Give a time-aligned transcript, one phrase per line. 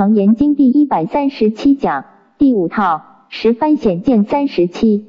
[0.00, 2.06] 楞严经第一百三十七讲
[2.38, 5.04] 第五套十番显见三十七。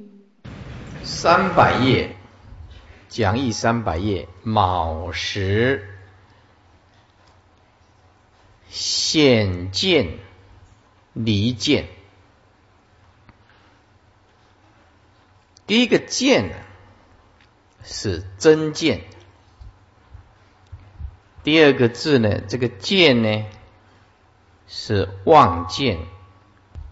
[1.01, 2.17] 三百页
[3.07, 5.87] 讲义三百页卯时
[8.67, 10.09] 显见
[11.13, 11.87] 离见，
[15.67, 16.55] 第一个见呢
[17.81, 19.03] 是真见，
[21.45, 23.45] 第二个字呢，这个见呢
[24.73, 25.99] 是望见，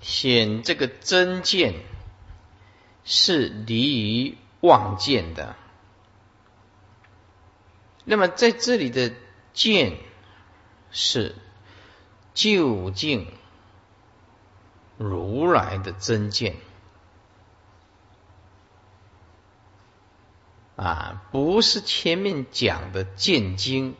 [0.01, 1.75] 显这个真见
[3.05, 5.55] 是离于望见的。
[8.03, 9.13] 那么在这里的
[9.53, 9.97] 见
[10.91, 11.35] 是
[12.33, 13.31] 究竟
[14.97, 16.57] 如来的真见
[20.75, 23.95] 啊，不是前面讲的见经。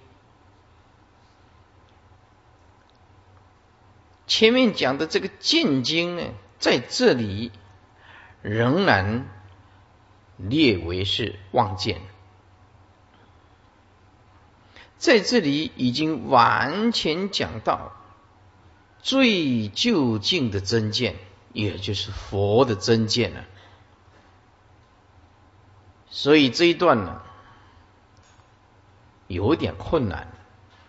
[4.30, 6.24] 前面讲的这个见经呢，
[6.60, 7.52] 在这里
[8.44, 9.28] 仍然
[10.38, 12.00] 列为是望见。
[15.00, 17.92] 在这里已经完全讲到
[19.00, 21.16] 最究竟的真见，
[21.52, 23.46] 也就是佛的真见了。
[26.12, 27.24] 所以这一段呢，
[29.26, 30.28] 有点困难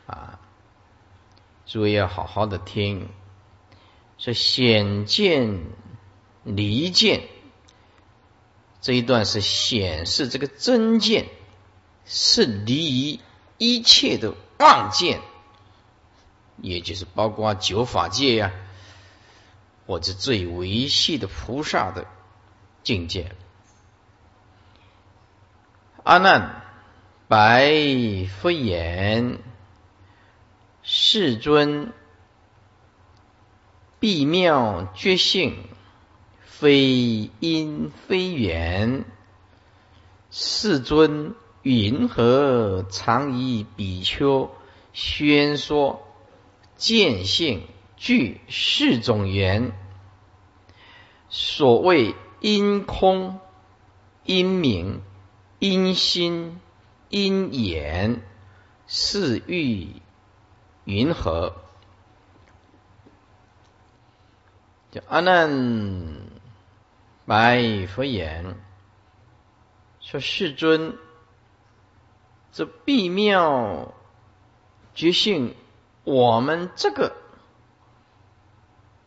[0.06, 0.40] 啊，
[1.64, 3.08] 诸位要好好的听。
[4.22, 5.64] 是显见
[6.44, 7.26] 离见
[8.82, 11.26] 这一段是显示这个真见
[12.04, 13.20] 是离
[13.56, 15.22] 一切的妄见，
[16.58, 18.52] 也就是包括九法界呀，
[19.86, 22.06] 或者最维系的菩萨的
[22.82, 23.34] 境界。
[26.02, 26.62] 阿难，
[27.26, 27.70] 白
[28.26, 29.38] 佛言：
[30.82, 31.94] 世尊。
[34.00, 35.56] 必妙觉性，
[36.42, 39.04] 非因非缘。
[40.30, 44.50] 世尊云何常以比丘
[44.94, 46.02] 宣说
[46.76, 47.64] 见性
[47.96, 49.72] 具四种缘？
[51.28, 53.38] 所谓因空、
[54.24, 55.02] 因明、
[55.58, 56.58] 因心、
[57.10, 58.22] 因眼，
[58.86, 59.88] 是欲
[60.84, 61.54] 云何？
[64.90, 66.16] 叫阿难
[67.24, 68.56] 白佛言
[70.02, 70.98] ：“说世尊，
[72.50, 73.94] 这必妙
[74.94, 75.54] 觉性，
[76.02, 77.14] 我们这个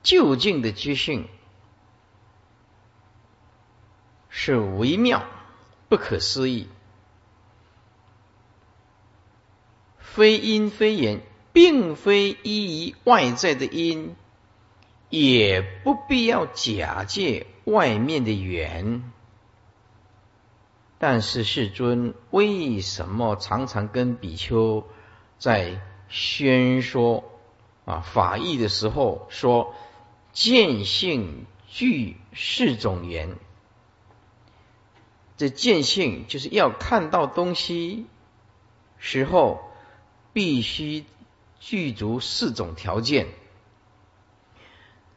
[0.04, 1.28] 究竟的觉性
[4.30, 5.26] 是微妙
[5.90, 6.70] 不可思议，
[9.98, 11.22] 非因非言，
[11.52, 14.16] 并非依于外在的因。”
[15.16, 19.12] 也不必要假借外面的缘，
[20.98, 24.88] 但是世尊为什么常常跟比丘
[25.38, 25.80] 在
[26.10, 27.24] 宣说
[27.86, 29.76] 啊法义的时候说
[30.32, 33.36] 见性具四种缘？
[35.38, 38.08] 这见性就是要看到东西
[38.98, 39.62] 时候，
[40.34, 41.06] 必须
[41.60, 43.28] 具足四种条件。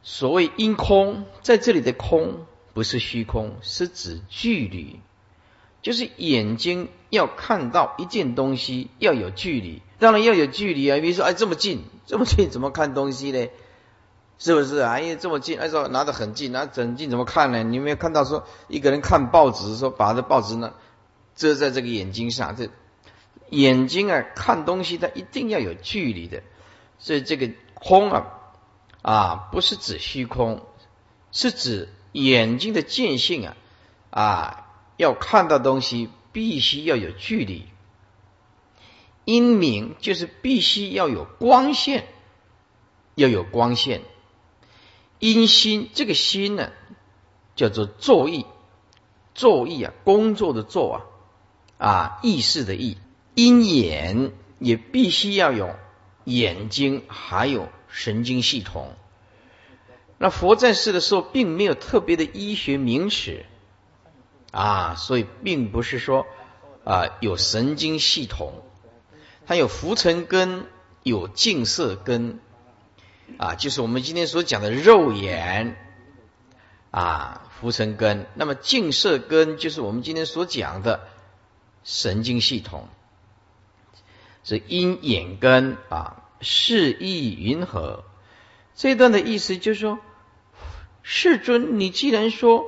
[0.09, 5.01] 所谓因空，在这里的空不是虚空，是指距离，
[5.81, 10.97] 就是眼睛要看到一件东西要有距离，当然要有距离啊。
[11.01, 13.49] 比如说，哎，这么近，这么近，怎么看东西呢？
[14.39, 14.93] 是不是啊？
[14.93, 17.63] 哎，这么近，哎，说拿得很近，拿很近怎么看呢？
[17.63, 20.73] 你有没有看到说一个人看报纸，说把这报纸呢
[21.35, 22.69] 遮在这个眼睛上，这
[23.49, 26.43] 眼睛啊看东西，它一定要有距离的，
[26.97, 28.35] 所以这个空啊。
[29.07, 30.65] 啊，不是指虚空，
[31.31, 33.55] 是指眼睛的见性啊！
[34.09, 37.69] 啊，要看到东西，必须要有距离。
[39.23, 42.05] 阴明就是必须要有光线，
[43.15, 44.01] 要有光线。
[45.19, 46.73] 阴心这个心呢，
[47.55, 48.45] 叫做作意，
[49.33, 51.05] 作意啊，工作的作
[51.77, 52.97] 啊，啊，意识的意。
[53.35, 55.73] 阴眼也必须要有
[56.25, 57.69] 眼睛，还有。
[57.89, 58.93] 神经系统，
[60.17, 63.45] 那佛在世的时候，并没有特别的医学名词
[64.51, 66.25] 啊，所以并不是说
[66.83, 68.63] 啊有神经系统，
[69.45, 70.65] 它有浮尘根，
[71.03, 72.39] 有净色根
[73.37, 75.75] 啊，就是我们今天所讲的肉眼
[76.91, 78.25] 啊，浮尘根。
[78.35, 81.07] 那么净色根就是我们今天所讲的
[81.83, 82.87] 神经系统，
[84.43, 86.23] 是阴眼根啊。
[86.39, 88.03] 是意云何？
[88.75, 89.97] 这一段的意思就是说，
[91.09, 92.65] 世尊，你既然说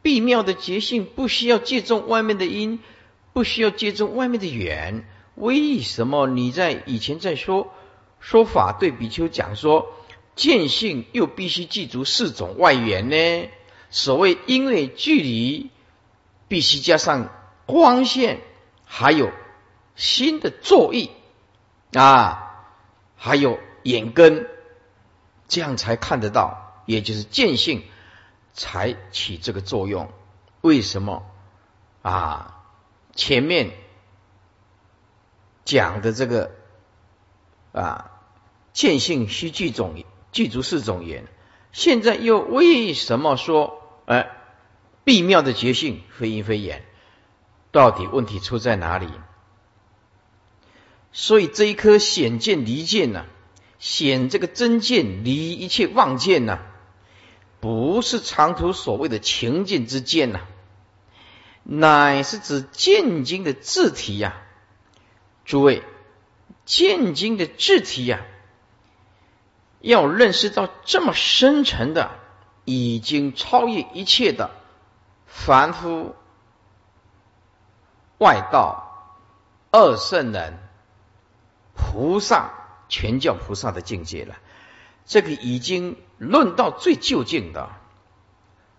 [0.00, 2.78] 必妙的觉性不需要借重外面的因，
[3.34, 7.70] 不需要借重外面的缘，为什么你在以前在说
[8.18, 9.92] 说法对比丘讲说
[10.34, 13.50] 见性又必须记住四种外缘呢？
[13.90, 15.70] 所谓因为距离
[16.48, 17.28] 必须加上
[17.66, 18.40] 光线，
[18.86, 19.30] 还有
[19.96, 21.10] 心的作意
[21.92, 22.64] 啊，
[23.16, 24.48] 还有眼根，
[25.46, 27.84] 这样才看得到，也就是见性
[28.52, 30.10] 才起这个作用。
[30.60, 31.24] 为什么
[32.02, 32.58] 啊？
[33.14, 33.72] 前面
[35.64, 36.50] 讲的这个
[37.72, 38.10] 啊，
[38.72, 40.02] 见性需具种
[40.32, 41.26] 具足四种缘，
[41.72, 44.30] 现在又为什么说哎，
[45.04, 46.84] 必妙的觉性非因非缘？
[47.70, 49.08] 到底问题出在哪里？
[51.12, 53.26] 所以这一颗显见离见呢，
[53.78, 56.60] 显这个真见离一切妄见呢，
[57.62, 60.40] 不是长途所谓的情境之见呐。
[61.62, 64.42] 乃是指见经的字体呀，
[65.44, 65.84] 诸位，
[66.64, 68.26] 见经的字体呀，
[69.78, 72.10] 要认识到这么深沉的，
[72.64, 74.50] 已经超越一切的
[75.26, 76.16] 凡夫、
[78.18, 79.14] 外道、
[79.70, 80.58] 二圣人、
[81.76, 82.50] 菩萨、
[82.88, 84.36] 全教菩萨的境界了。
[85.06, 87.70] 这个已经论到最究竟的。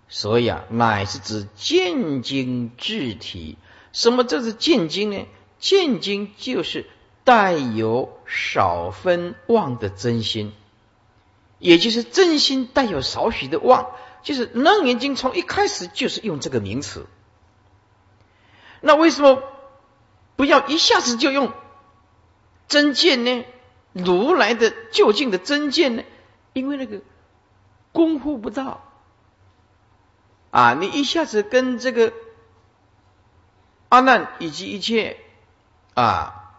[0.07, 3.57] 所以啊，乃是指见经智体。
[3.91, 5.25] 什么这是见经呢？
[5.59, 6.85] 见经就是
[7.23, 10.53] 带有少分妄的真心，
[11.57, 13.91] 也就是真心带有少许的妄。
[14.23, 17.07] 就是楞严经从一开始就是用这个名词。
[18.81, 19.41] 那为什么
[20.35, 21.51] 不要一下子就用
[22.67, 23.45] 真见呢？
[23.93, 26.03] 如来的究竟的真见呢？
[26.53, 27.01] 因为那个
[27.91, 28.81] 功夫不到。
[30.51, 30.75] 啊！
[30.75, 32.13] 你一下子跟这个
[33.89, 35.17] 阿难以及一切
[35.95, 36.53] 啊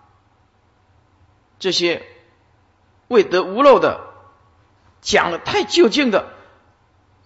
[1.61, 2.05] 这些
[3.07, 4.01] 未得无漏的
[5.01, 6.35] 讲的太究竟的，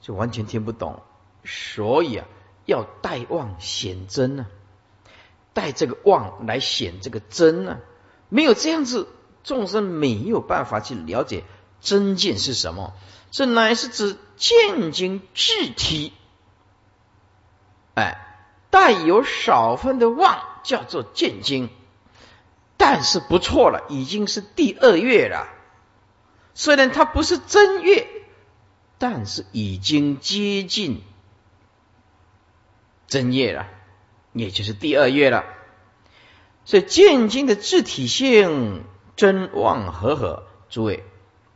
[0.03, 1.03] 就完全听不懂。
[1.43, 2.26] 所以啊，
[2.67, 4.47] 要带妄显真呢，
[5.55, 7.79] 带这个妄来显这个真呢。
[8.29, 9.09] 没有这样子，
[9.43, 11.44] 众生没有办法去了解
[11.80, 12.94] 真见是什么。
[13.30, 16.12] 这乃是指见经智体。
[17.94, 21.69] 哎，带有少分的妄叫做见经，
[22.76, 25.48] 但是不错了，已经是第二月了。
[26.54, 28.06] 虽然它不是正月，
[28.98, 31.02] 但是已经接近
[33.06, 33.66] 正月了，
[34.32, 35.44] 也就是第二月了。
[36.64, 38.84] 所以见经的自体性
[39.16, 41.04] 真妄合合，诸位，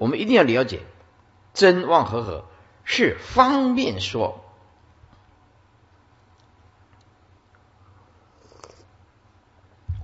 [0.02, 0.80] 我们一定要了解
[1.54, 2.44] 真妄合合
[2.82, 4.44] 是方便说。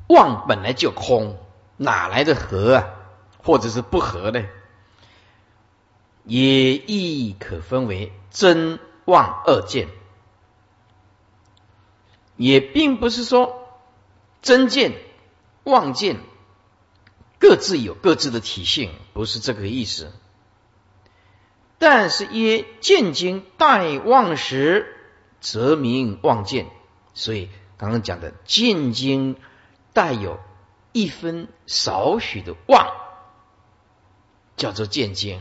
[0.07, 1.37] 妄本来就空，
[1.77, 2.85] 哪来的合啊？
[3.43, 4.45] 或者是不合呢？
[6.23, 9.89] 也亦可分为真妄二见，
[12.37, 13.69] 也并不是说
[14.43, 14.93] 真见、
[15.65, 16.21] 妄见
[17.39, 20.13] 各自有各自的体性，不是这个意思。
[21.79, 24.97] 但是曰见经待妄时，
[25.41, 26.67] 则名妄见。
[27.15, 29.37] 所以刚刚讲的见经。
[29.95, 30.39] 带有
[30.93, 32.87] 一分少许的妄，
[34.57, 35.41] 叫做见经，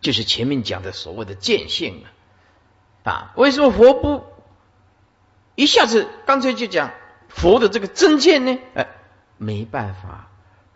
[0.00, 2.02] 就是前面讲的所谓的见性
[3.04, 3.32] 啊。
[3.36, 4.24] 为什么佛不
[5.54, 6.90] 一下子干脆就讲
[7.28, 8.58] 佛的这个真见呢？
[8.74, 8.88] 哎，
[9.36, 10.31] 没办法，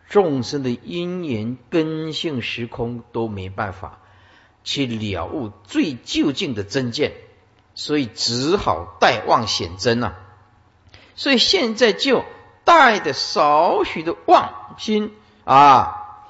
[0.08, 4.00] 众生的因缘根性时空都没办法
[4.64, 7.12] 去了悟最究竟的真见，
[7.74, 10.16] 所以只好带妄显真啊。
[11.14, 12.24] 所以现在就。
[12.68, 15.12] 带的少许的妄心
[15.44, 16.26] 啊，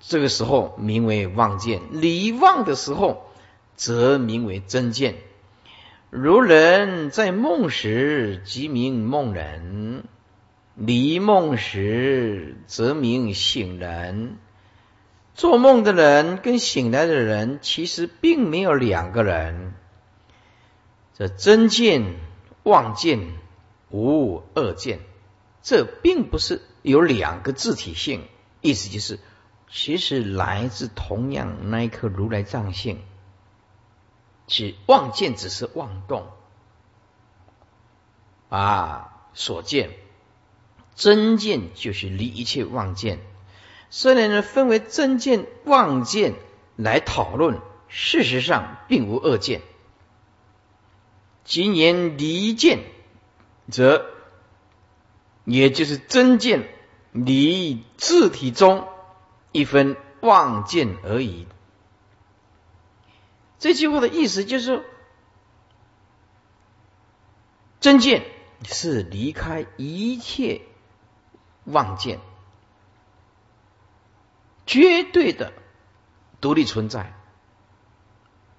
[0.00, 3.30] 这个时候名为妄见；离妄的时候，
[3.76, 5.14] 则名为真见。
[6.10, 10.02] 如人在梦时，即名梦人；
[10.76, 14.38] 离梦时，则名醒人。
[15.34, 19.74] 做梦的人跟醒来的人，其实并没有两个人。
[21.14, 22.16] 这真见、
[22.62, 23.32] 妄见，
[23.90, 25.00] 无二见。
[25.62, 28.28] 这并不是有两个自体性，
[28.60, 29.18] 意思就是，
[29.68, 33.00] 其实来自同样那一颗如来藏性，
[34.46, 36.28] 只妄见只是妄动
[38.48, 39.90] 啊所见，
[40.96, 43.20] 真见就是离一切妄见。
[43.90, 46.34] 虽然呢分为真见、妄见
[46.74, 49.62] 来讨论，事实上并无二见。
[51.44, 52.80] 今言离见，
[53.70, 54.06] 则
[55.44, 56.68] 也就是真见
[57.12, 58.88] 离自体中
[59.52, 61.46] 一分妄见而已。
[63.58, 64.84] 这句话的意思就是，
[67.80, 68.24] 真见
[68.64, 70.62] 是离开一切
[71.66, 72.18] 妄见，
[74.66, 75.52] 绝对的
[76.40, 77.12] 独立存在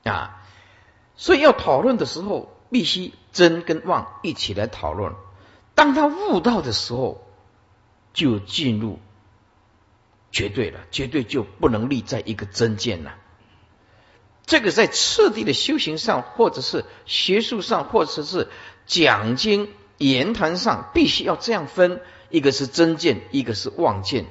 [0.03, 0.45] 啊！
[1.15, 2.53] 所以要讨论的时候。
[2.69, 5.15] 必须真跟妄一起来讨论。
[5.73, 7.25] 当他悟道的时候，
[8.11, 8.99] 就进入
[10.33, 13.15] 绝对了，绝对就不能立在一个真见了。
[14.45, 18.49] 这个在次第的修行上，或者是学术上，或者是
[18.85, 24.25] 讲经言谈上，必须要这样分：一个是真见，一个是妄见。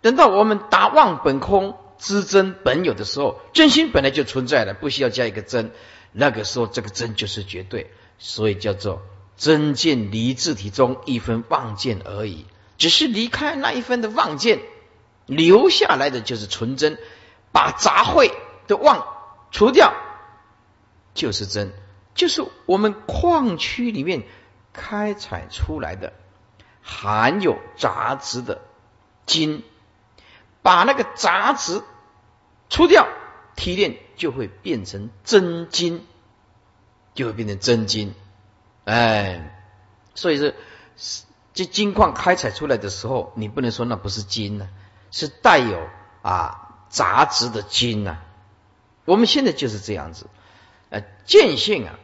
[0.00, 5.72] 等到我们达妄本空知真本有的时候，真心本来就存在了，不需要加一个真。
[6.12, 9.02] 那个时候，这个真就是绝对，所以叫做
[9.36, 12.46] 真见离自体中一分妄见而已。
[12.78, 14.60] 只是离开那一分的妄见，
[15.26, 16.98] 留下来的就是纯真，
[17.52, 18.32] 把杂秽
[18.66, 19.06] 的妄
[19.50, 19.92] 除掉，
[21.12, 21.72] 就是真，
[22.14, 24.22] 就是我们矿区里面
[24.72, 26.14] 开采出来的
[26.82, 28.62] 含有杂质的
[29.26, 29.62] 金，
[30.62, 31.82] 把那个杂质
[32.68, 33.06] 除掉。
[33.56, 36.06] 提炼就会变成真金，
[37.12, 38.14] 就会变成真金，
[38.84, 39.60] 哎，
[40.14, 40.54] 所以说
[41.52, 44.70] 这金矿开采出来的时候，你不能说那不是金呢，
[45.10, 45.88] 是带有
[46.22, 48.18] 啊杂质的金呐。
[49.04, 50.26] 我们现在就是这样子，
[50.88, 51.98] 呃，见性啊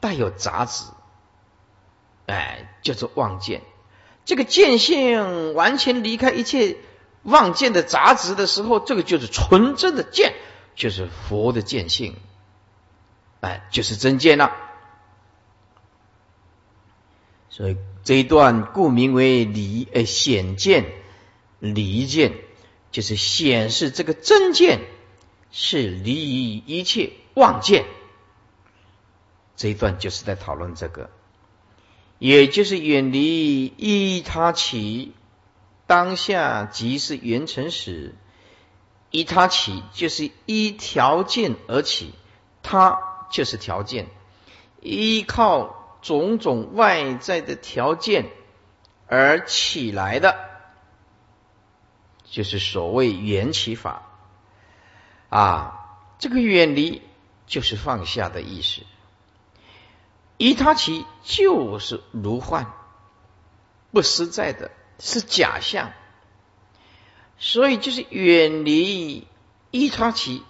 [0.00, 0.86] 带有杂质，
[2.28, 3.62] 哎，叫做妄见。
[4.24, 6.76] 这个见性完全离开一切
[7.22, 10.34] 妄见的杂质的时候，这个就是纯真的见。
[10.76, 12.14] 就是佛的见性，
[13.40, 14.54] 哎，就是真见了。
[17.48, 20.92] 所以这一段故名为离，哎，显见
[21.58, 22.34] 离见，
[22.92, 24.78] 就是显示这个真见
[25.50, 27.84] 是离一切妄见。
[29.56, 31.10] 这一段就是在讨论这个，
[32.18, 35.12] 也就是远离依他起，
[35.86, 38.14] 当下即是缘成时。
[39.10, 42.12] 依他起，就是依条件而起，
[42.62, 42.98] 他
[43.30, 44.06] 就是条件，
[44.82, 48.30] 依靠种种外在的条件
[49.06, 50.36] 而起来的，
[52.24, 54.02] 就是所谓缘起法。
[55.30, 57.00] 啊，这个远离
[57.46, 58.82] 就是放下的意思。
[60.38, 62.72] 依他起就是如幻，
[63.90, 65.92] 不实在的，是假象。
[67.38, 69.26] 所以就是远离
[69.70, 70.42] 依他起，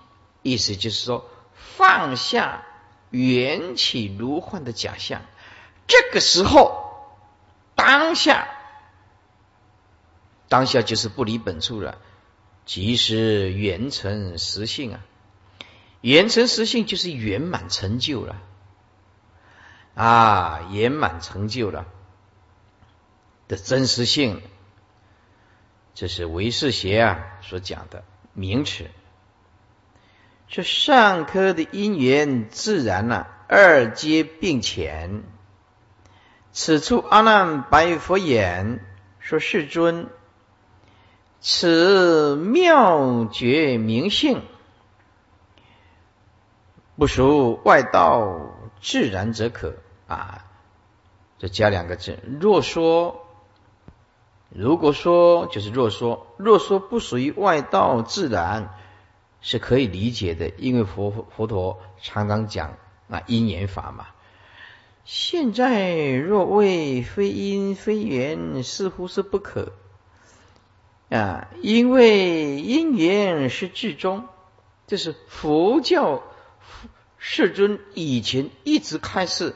[0.42, 2.64] 意思就是说放下
[3.10, 5.22] 缘起如幻的假象。
[5.86, 7.16] 这个时候，
[7.74, 8.48] 当下，
[10.48, 11.98] 当下就是不离本处了，
[12.66, 15.00] 即是圆成实性啊！
[16.00, 18.40] 圆成实性就是圆满成就了
[19.98, 20.68] 啊！
[20.70, 21.84] 圆满成就了
[23.48, 24.40] 的真实性。
[25.94, 28.88] 这是唯识学啊所讲的名词。
[30.46, 35.24] 说上科的因缘自然呢，二皆并浅。
[36.52, 38.86] 此处阿难白佛言：
[39.18, 40.08] 说世尊，
[41.40, 44.42] 此妙觉明性，
[46.96, 49.74] 不属外道自然则可
[50.08, 50.44] 啊。
[51.38, 53.24] 这加两个字，若说。
[54.50, 58.74] 如果说就是若说，若说不属于外道自然，
[59.42, 62.78] 是可以理解的，因为佛佛陀常常讲
[63.10, 64.06] 啊因缘法嘛。
[65.04, 69.74] 现在若谓非因非缘，似乎是不可
[71.10, 74.28] 啊，因为因缘是至终，
[74.86, 76.22] 这是佛教
[77.18, 79.54] 世尊以前一直开示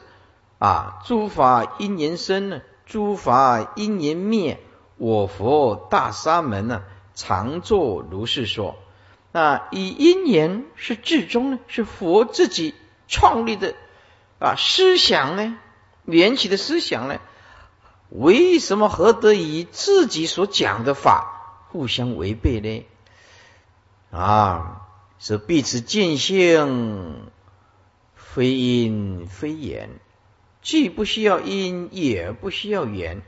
[0.63, 4.61] 啊，诸法因缘生，诸法因缘灭。
[4.95, 6.83] 我佛大沙门呢，
[7.15, 8.77] 常作如是说。
[9.33, 12.75] 那以因缘是至终呢，是佛自己
[13.09, 13.75] 创立的
[14.39, 15.57] 啊思想呢，
[16.05, 17.19] 缘起的思想呢，
[18.07, 22.85] 为什么何得以自己所讲的法互相违背呢？
[24.17, 24.87] 啊，
[25.19, 27.29] 是彼此见性，
[28.15, 29.89] 非因非缘，
[30.63, 33.21] 既不需要因，也不需要缘。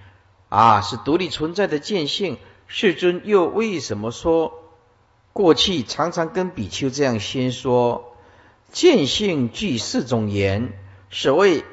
[0.49, 4.63] 啊，是独立存在的见性，世尊又为什么说
[5.33, 8.15] 过去常常跟比丘这样先说：
[8.71, 10.71] 见性具四种缘，
[11.09, 11.65] 所谓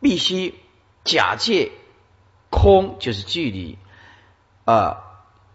[0.00, 0.54] 必须
[1.04, 1.72] 假借
[2.48, 3.76] 空，就是距离。
[4.64, 4.98] 啊，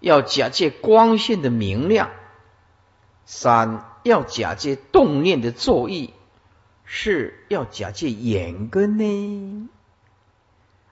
[0.01, 2.09] 要假借光线的明亮；
[3.25, 6.13] 三要假借动念的作意；
[6.85, 9.69] 是要假借眼根呢。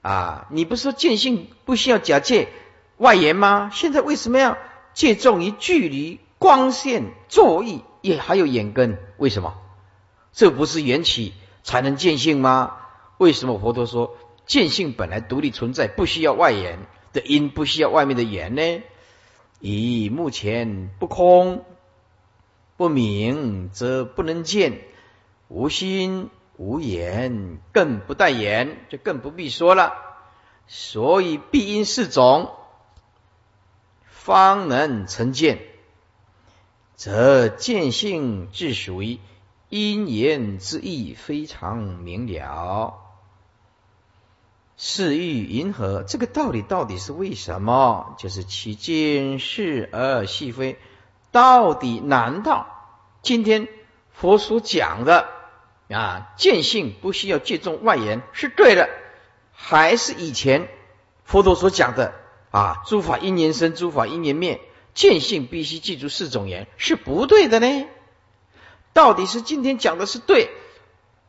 [0.01, 2.49] 啊，你不是说见性不需要假借
[2.97, 3.69] 外言吗？
[3.73, 4.57] 现在为什么要
[4.93, 6.19] 借重于距离？
[6.39, 9.61] 光线作意也还有眼根，为什么？
[10.33, 12.77] 这不是缘起才能见性吗？
[13.19, 14.17] 为什么佛陀说
[14.47, 16.79] 见性本来独立存在，不需要外缘
[17.13, 18.81] 的因，不需要外面的缘呢？
[19.59, 21.63] 以目前不空
[22.75, 24.71] 不明，则不能见；
[25.53, 29.91] 无心无言，更不带言，就更不必说了。
[30.65, 32.51] 所以必因四种，
[34.05, 35.59] 方能成见。
[36.95, 39.19] 则见性自属于
[39.67, 42.93] 因缘之意，非常明了。
[44.77, 48.15] 是欲银河，这个道理到底是为什么？
[48.17, 50.79] 就是其见是而细非。
[51.31, 52.67] 到底难道
[53.21, 53.67] 今天
[54.11, 55.27] 佛所讲的
[55.91, 58.89] 啊见性不需要借重外缘是对的，
[59.51, 60.67] 还是以前
[61.23, 62.13] 佛陀所讲的
[62.49, 64.61] 啊诸法因缘生，诸法因缘灭？
[64.93, 67.87] 见性必须记住四种言是不对的呢？
[68.93, 70.49] 到底是今天讲的是对，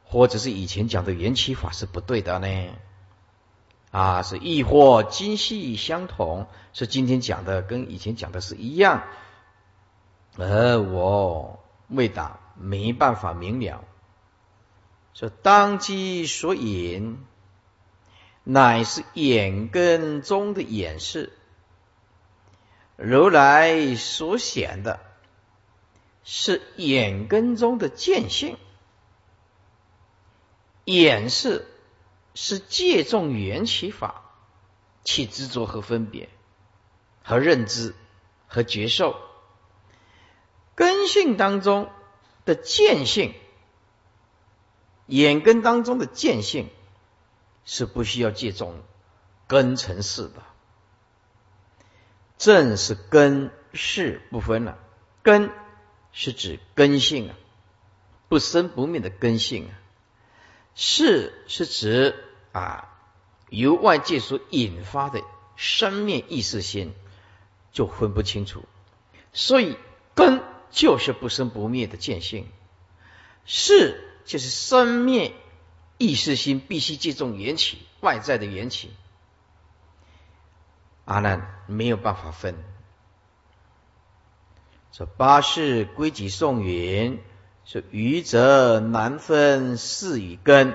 [0.04, 2.70] 或者是以前讲的缘起法是不对的呢？
[3.92, 6.48] 啊，是亦或今系相同？
[6.72, 9.04] 是今天讲的跟以前讲的是一样？
[10.36, 13.84] 而我未答，没办法明了。
[15.14, 17.24] 说当机所引，
[18.44, 21.32] 乃是眼根中的眼视。
[22.96, 25.00] 如来所显的，
[26.24, 28.56] 是眼根中的见性；
[30.84, 31.66] 眼是
[32.34, 34.30] 是借重缘起法，
[35.04, 36.28] 起执着和分别，
[37.22, 37.94] 和认知
[38.46, 39.16] 和觉受。
[40.74, 41.90] 根性当中
[42.44, 43.34] 的见性，
[45.06, 46.68] 眼根当中的见性，
[47.64, 48.82] 是不需要借种
[49.46, 50.42] 根尘世的。
[52.38, 54.78] 正是根世不分了，
[55.22, 55.50] 根
[56.12, 57.36] 是指根性啊，
[58.28, 59.70] 不生不灭的根性啊；
[60.74, 62.16] 是是指
[62.50, 62.88] 啊
[63.48, 65.22] 由外界所引发的
[65.54, 66.94] 生灭意识心，
[67.70, 68.64] 就分不清楚。
[69.32, 69.76] 所以
[70.14, 72.48] 根就是不生不灭的见性，
[73.44, 75.34] 是就是生灭
[75.98, 78.90] 意识心必须借重缘起外在的缘起。
[81.04, 82.56] 阿难没有办法分。
[84.92, 87.20] 说八世归集颂云，
[87.64, 90.74] 说愚者难分事与根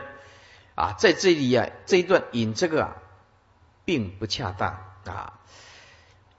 [0.76, 2.96] 啊，在这里啊这一段引这个啊，
[3.86, 5.40] 并不恰当啊。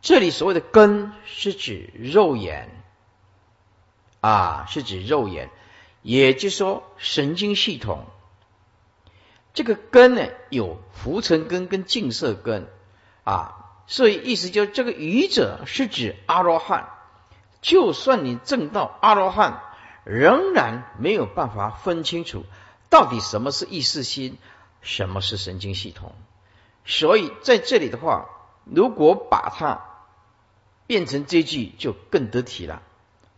[0.01, 2.83] 这里所谓的根是指肉眼
[4.21, 5.51] 啊，是指肉眼，
[6.09, 8.07] 也就是说神经系统。
[9.53, 12.67] 这个根呢，有浮尘根跟净色根
[13.25, 13.75] 啊。
[13.87, 16.89] 所以意思就是，这个愚者是指阿罗汉。
[17.61, 19.61] 就算你证到阿罗汉，
[20.05, 22.47] 仍然没有办法分清楚
[22.89, 24.39] 到底什么是意识心，
[24.81, 26.15] 什么是神经系统。
[26.87, 28.31] 所以在这里的话，
[28.65, 29.85] 如果把它
[30.87, 32.81] 变成这句，就更得体了。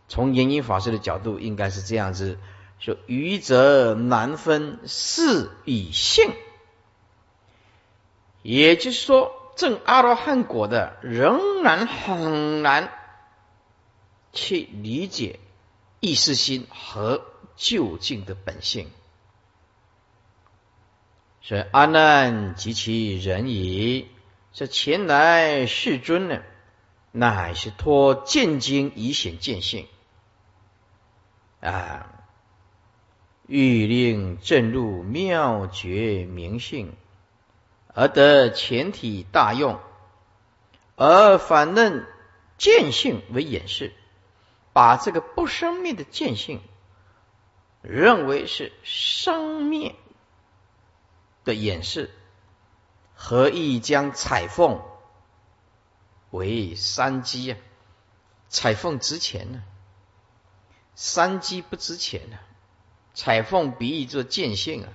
[0.07, 2.39] 从言音法师的角度，应该是这样子：
[2.81, 6.33] 说愚者难分事与性，
[8.41, 9.37] 也就是说。
[9.53, 12.89] 证阿罗汉果的仍然很难
[14.31, 15.39] 去理解
[15.99, 17.25] 意识心和
[17.57, 18.89] 究竟的本性，
[21.41, 24.07] 所以阿难及其人矣，
[24.53, 26.41] 这前来世尊呢，
[27.11, 29.85] 乃是托见经以显见性。
[31.59, 32.10] 啊，
[33.51, 36.95] 欲令正入妙觉明性。
[37.93, 39.77] 而得全体大用，
[40.95, 42.07] 而反认
[42.57, 43.93] 见性为掩饰，
[44.71, 46.61] 把这个不生灭的见性
[47.81, 49.93] 认为是生灭
[51.43, 52.09] 的掩饰，
[53.13, 54.81] 何意将彩凤
[56.29, 57.57] 为三鸡啊？
[58.47, 59.61] 彩凤值钱呢，
[60.95, 62.37] 三鸡不值钱呢。
[63.13, 64.89] 彩凤比喻作见性啊，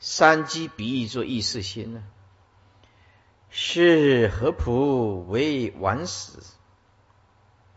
[0.00, 2.02] 山鸡比喻作意识心呢。
[3.50, 6.32] 是何普为顽石？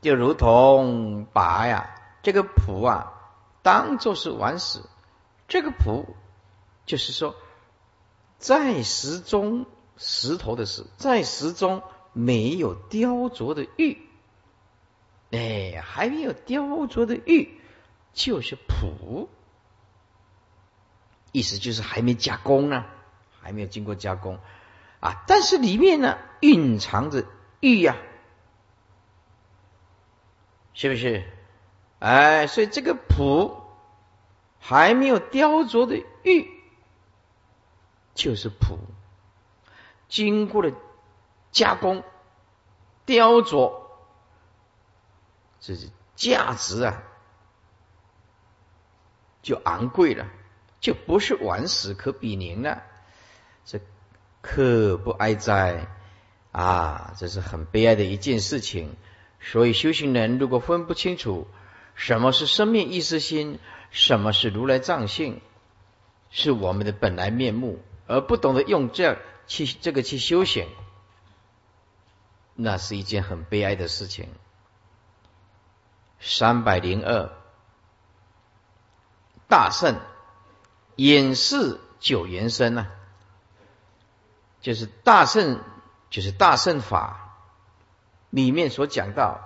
[0.01, 3.13] 就如同把呀这个蒲啊
[3.61, 4.81] 当做是顽石，
[5.47, 6.15] 这个蒲
[6.85, 7.35] 就是说
[8.37, 9.65] 在石中
[9.97, 13.97] 石头的石，在石中没有雕琢的玉，
[15.31, 17.61] 哎，还没有雕琢的玉
[18.13, 19.29] 就是蒲，
[21.31, 22.85] 意思就是还没加工呢，
[23.41, 24.39] 还没有经过加工
[24.99, 27.25] 啊，但是里面呢蕴藏着
[27.59, 27.95] 玉呀。
[30.73, 31.23] 是不是？
[31.99, 33.61] 哎，所以这个蒲
[34.59, 36.49] 还没有雕琢的玉，
[38.15, 38.79] 就是蒲。
[40.07, 40.71] 经过了
[41.51, 42.03] 加工、
[43.05, 43.81] 雕琢，
[45.59, 47.03] 这是价值啊，
[49.41, 50.27] 就昂贵了，
[50.81, 52.83] 就不是顽石可比宁了。
[53.63, 53.79] 这
[54.41, 55.87] 可不哀哉
[56.51, 57.13] 啊！
[57.17, 58.97] 这是很悲哀的一件事情。
[59.39, 61.47] 所以修行人如果分不清楚
[61.95, 63.59] 什么是生命意识心，
[63.91, 65.41] 什么是如来藏性，
[66.29, 69.17] 是我们的本来面目，而不懂得用这
[69.47, 70.67] 去这个去修行，
[72.55, 74.29] 那是一件很悲哀的事情。
[76.19, 77.31] 三百零二，
[79.47, 79.99] 大圣
[81.01, 82.91] 演示九元身啊，
[84.61, 85.59] 就是大圣，
[86.11, 87.39] 就是大圣法。
[88.29, 89.41] 里面所讲到，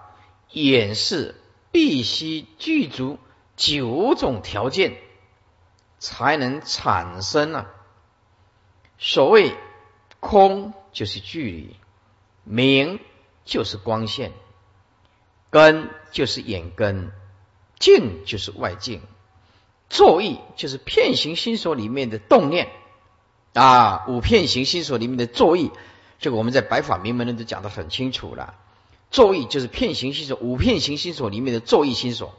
[0.52, 1.34] 演示
[1.72, 3.20] 必须具足
[3.56, 4.98] 九种条件，
[5.98, 7.72] 才能产生啊。
[8.98, 9.56] 所谓
[10.20, 11.78] 空就是距离，
[12.44, 13.00] 明
[13.46, 14.34] 就是光线，
[15.50, 17.14] 根就是眼根，
[17.80, 19.02] 境就是外境，
[19.90, 22.70] 作意就是片行心所里面的动念
[23.54, 24.06] 啊。
[24.08, 25.72] 五片行心所里面的作意，
[26.20, 28.56] 这个我们在白法明门人都讲得很清楚了。
[29.12, 32.34] 作意就是片形心所，五片形心所里面的作意心所，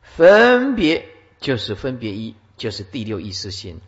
[0.00, 1.08] 分别
[1.40, 3.80] 就是分别一，就是第六意识心；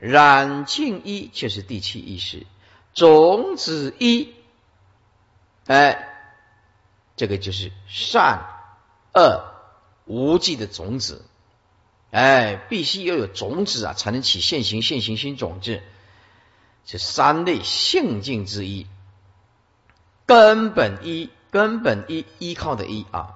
[0.00, 2.46] 染净一就是第七意识；
[2.92, 4.34] 种子一，
[5.66, 6.08] 哎，
[7.14, 8.46] 这个就是善
[9.14, 9.44] 恶
[10.06, 11.24] 无忌的种子，
[12.10, 15.82] 哎，必须要有种子啊，才能起现行现行心种子，
[16.84, 18.86] 这三类性境之一。
[20.26, 23.34] 根本一，根本一依靠的一啊，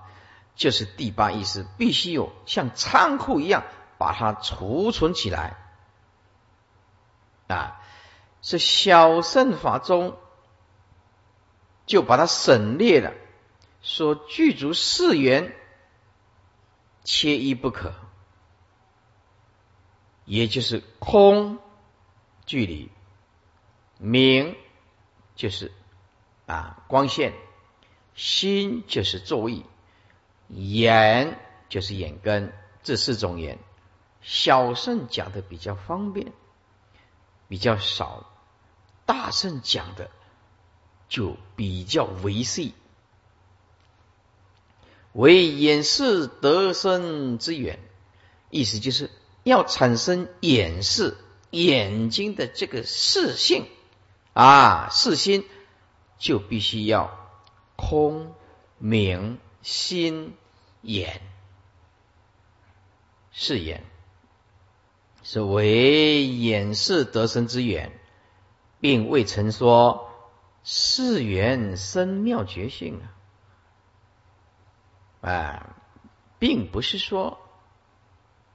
[0.56, 3.64] 就是第八意识，必须有像仓库一样
[3.98, 5.56] 把它储存起来
[7.48, 7.80] 啊。
[8.42, 10.16] 是小圣法中
[11.85, 13.12] 就把它省略了，
[13.83, 15.54] 说具足四缘，
[17.04, 17.92] 缺一不可，
[20.31, 21.59] 也就是空
[22.47, 22.88] 距离，
[23.99, 24.55] 明
[25.35, 25.73] 就是。
[26.47, 27.33] 啊，光线，
[28.16, 29.64] 心就是作意，
[30.49, 31.38] 眼
[31.69, 33.59] 就是眼根，这四种眼，
[34.21, 36.33] 小圣讲的比较方便，
[37.47, 38.27] 比较少；
[39.07, 40.11] 大圣讲的
[41.09, 42.75] 就比较维细，
[45.12, 47.79] 为眼视得生之源，
[48.51, 49.09] 意思就是
[49.42, 51.16] 要产生眼视
[51.50, 53.66] 眼睛的这个视性
[54.35, 55.44] 啊，视心。
[56.18, 57.18] 就必须要
[57.76, 58.35] 空
[58.76, 60.37] 明心
[60.83, 61.22] 眼
[63.33, 63.85] 是眼，
[65.22, 67.98] 是为眼视得生之源，
[68.81, 70.11] 并未曾说
[70.62, 73.00] 是缘生妙觉性
[75.22, 75.31] 啊！
[75.31, 75.76] 啊，
[76.38, 77.38] 并不是说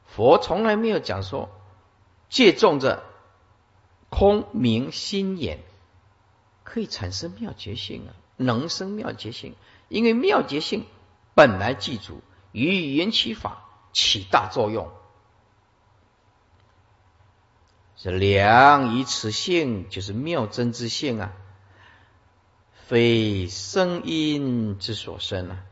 [0.05, 1.49] 佛从来没有讲说
[2.29, 3.03] 借重着
[4.09, 5.59] 空明心眼。
[6.63, 9.55] 可以产生妙觉性啊，能生妙觉性，
[9.87, 10.87] 因为妙觉性
[11.35, 14.91] 本来记住与缘起法起大作用，
[17.95, 21.33] 是良以此性就是妙真之性啊，
[22.87, 25.63] 非声音之所生啊，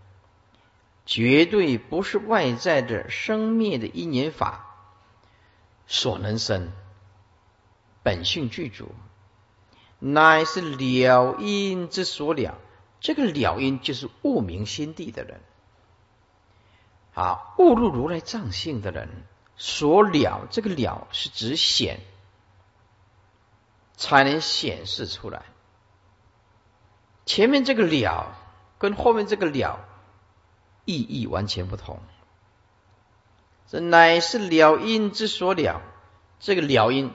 [1.05, 4.75] 绝对不是外在的生灭的因缘法
[5.85, 6.71] 所能生，
[8.03, 8.93] 本性具足。
[9.99, 12.59] 乃是了因之所了，
[12.99, 15.39] 这个了因就是悟明心地的人，
[17.13, 19.07] 啊，悟入如来藏性的人
[19.55, 22.01] 所了，这个了是指显，
[23.95, 25.43] 才能显示出来。
[27.25, 28.35] 前面这个了
[28.79, 29.79] 跟后面这个了
[30.85, 31.99] 意义完全不同，
[33.67, 35.81] 这乃是了因之所了，
[36.39, 37.11] 这个了因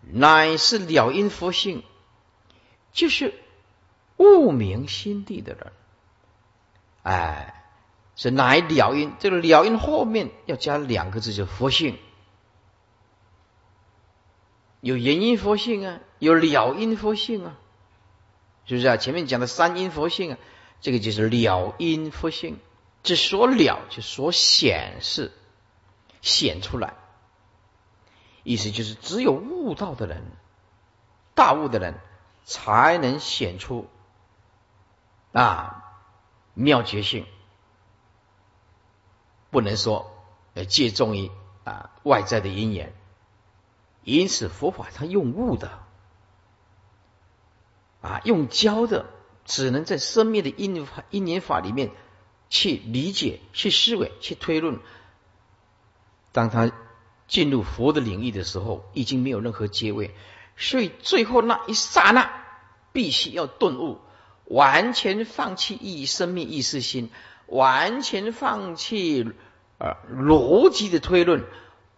[0.00, 1.82] 乃是了因佛性。
[2.92, 3.34] 就是
[4.16, 5.72] 悟明心地的人
[7.02, 7.62] 哎，
[8.16, 9.12] 是乃了因。
[9.18, 11.98] 这个了因后面要加两个字，叫佛性。
[14.80, 17.58] 有原因佛性啊，有了因佛性啊，
[18.64, 18.96] 是不是啊？
[18.96, 20.38] 前面讲的三因佛性啊，
[20.80, 22.58] 这个就是了因佛性。
[23.06, 25.30] 这所了就所显示
[26.22, 26.94] 显出来，
[28.42, 30.24] 意思就是只有悟道的人，
[31.36, 32.00] 大悟的人
[32.44, 33.86] 才能显出
[35.32, 35.84] 啊
[36.54, 37.26] 妙觉性，
[39.50, 40.10] 不能说
[40.54, 41.30] 呃借重于
[41.62, 42.92] 啊外在的因缘。
[44.02, 45.78] 因此，佛法它用悟的，
[48.02, 49.06] 啊，用教的，
[49.44, 51.92] 只能在生命的因、因缘法里面
[52.48, 54.78] 去理解、去思维、去推论。
[56.32, 56.70] 当他
[57.28, 60.14] 进入佛的领域的时候，已经没有任何阶位，
[60.56, 62.30] 所以最后那一刹那，
[62.92, 64.00] 必须要顿悟，
[64.44, 67.10] 完全放弃意生命意识心，
[67.46, 69.32] 完全放弃
[69.78, 71.44] 呃逻辑的推论。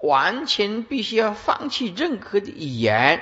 [0.01, 3.21] 完全必须要放弃任何的语言，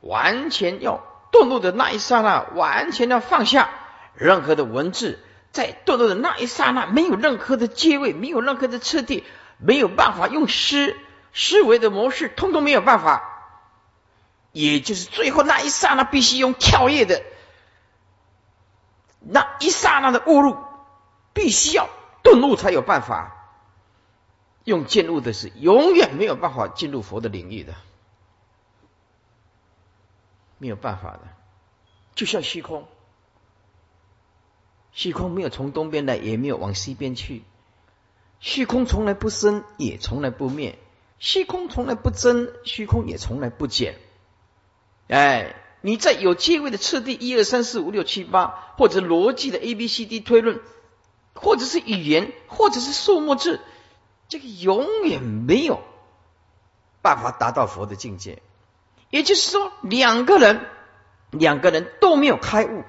[0.00, 3.68] 完全要顿悟的那一刹那，完全要放下
[4.14, 5.18] 任何的文字，
[5.52, 9.24] 在堕落的那一刹那，没有任何的阶位，没有任何的次第，
[9.58, 10.96] 没有办法用思
[11.32, 13.34] 思维的模式，通通没有办法。
[14.52, 17.22] 也就是最后那一刹那，必须用跳跃的
[19.20, 20.56] 那一刹那的误入，
[21.32, 21.88] 必须要
[22.22, 23.34] 顿悟才有办法。
[24.64, 27.74] 用见悟的是永远没有办法进入佛的领域的，
[30.58, 31.20] 没有办法的，
[32.14, 32.86] 就像虚空，
[34.92, 37.42] 虚空没有从东边来，也没有往西边去，
[38.40, 40.78] 虚空从来不生，也从来不灭，
[41.18, 43.96] 虚空从来不增，虚空也从来不减。
[45.08, 50.60] 哎，你在有阶位的次第一二三四五六七八，或者逻辑的 A B C D 推论，
[51.34, 53.60] 或者是语言，或者是数目字。
[54.28, 55.80] 这个永远没有
[57.00, 58.42] 办法达到佛的境界，
[59.08, 60.66] 也就是说，两个人
[61.30, 62.84] 两个人都没有开悟，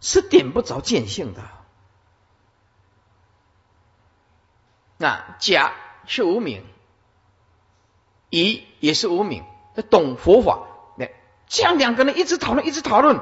[0.00, 1.42] 是点不着见性的。
[4.96, 5.72] 那甲
[6.06, 6.64] 是无名，
[8.30, 11.08] 乙也是无名，他懂佛法，那
[11.46, 13.20] 这样两个人一直讨论，一直讨论，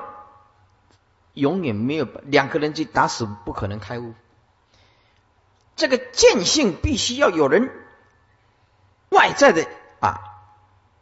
[1.33, 4.15] 永远没有两个人就打死不可能开悟。
[5.75, 7.73] 这个见性必须要有人
[9.09, 9.67] 外在的
[10.01, 10.21] 啊，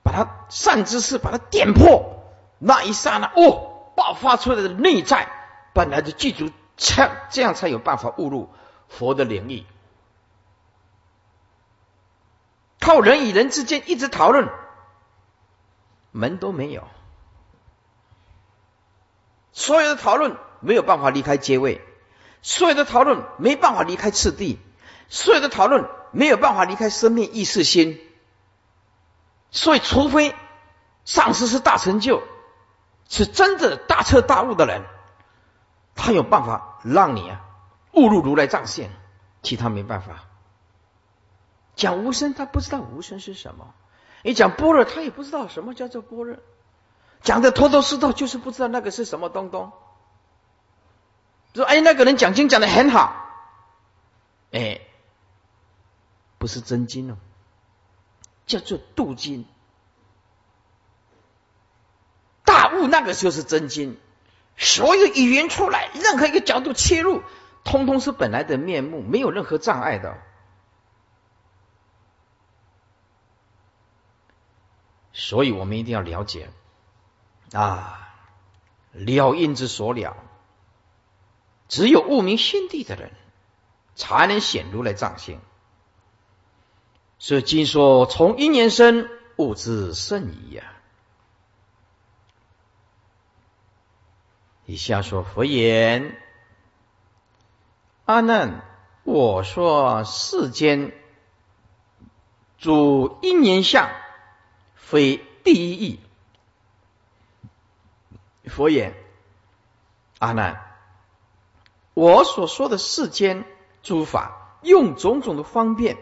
[0.04, 2.22] 把它善知识把它点破，
[2.58, 5.28] 那一刹那哦，爆发出来的内在
[5.72, 8.48] 本来的具足，这这样才有办法误入
[8.88, 9.64] 佛的领域。
[12.80, 14.48] 靠人与人之间一直讨论，
[16.12, 16.88] 门都没有，
[19.52, 21.80] 所有的讨论没有办法离开阶位，
[22.42, 24.58] 所有的讨论没办法离开次第。
[25.12, 28.00] 所有的讨论没有办法离开生命意识心，
[29.50, 30.36] 所以除非
[31.04, 32.22] 上师是大成就，
[33.08, 34.84] 是真的大彻大悟的人，
[35.94, 37.44] 他有办法让你啊
[37.92, 38.90] 误入如来藏线，
[39.42, 40.24] 其他没办法。
[41.76, 43.66] 讲无声，他不知道无声是什么；
[44.22, 46.36] 你讲般若，他也不知道什么叫做般若。
[47.22, 49.72] 讲的头头是道，就是不知道那个是什么东东。
[51.54, 53.14] 说哎，那个人讲经讲的很好，
[54.52, 54.80] 哎。
[56.38, 57.18] 不是真经哦，
[58.46, 59.44] 叫做度经。
[62.46, 64.00] 大悟那个时候是真经，
[64.56, 67.22] 所有语言出来，任何一个角度切入，
[67.64, 70.18] 通通是本来的面目，没有任何障碍的。
[75.12, 76.50] 所以我们一定要了解
[77.52, 78.14] 啊，
[78.92, 80.16] 了因之所了，
[81.68, 83.12] 只有悟明心地的人，
[83.94, 85.40] 才能显如来藏性。
[87.18, 90.79] 所以经说从因缘生，物之甚矣呀。
[94.70, 96.16] 以下说佛言：
[98.04, 98.64] 阿难，
[99.02, 100.92] 我说世间
[102.56, 103.90] 主因缘相，
[104.76, 105.98] 非第一义。
[108.44, 108.94] 佛言：
[110.20, 110.76] 阿难，
[111.94, 113.44] 我所说的世间
[113.82, 115.98] 诸法，用种种的方便。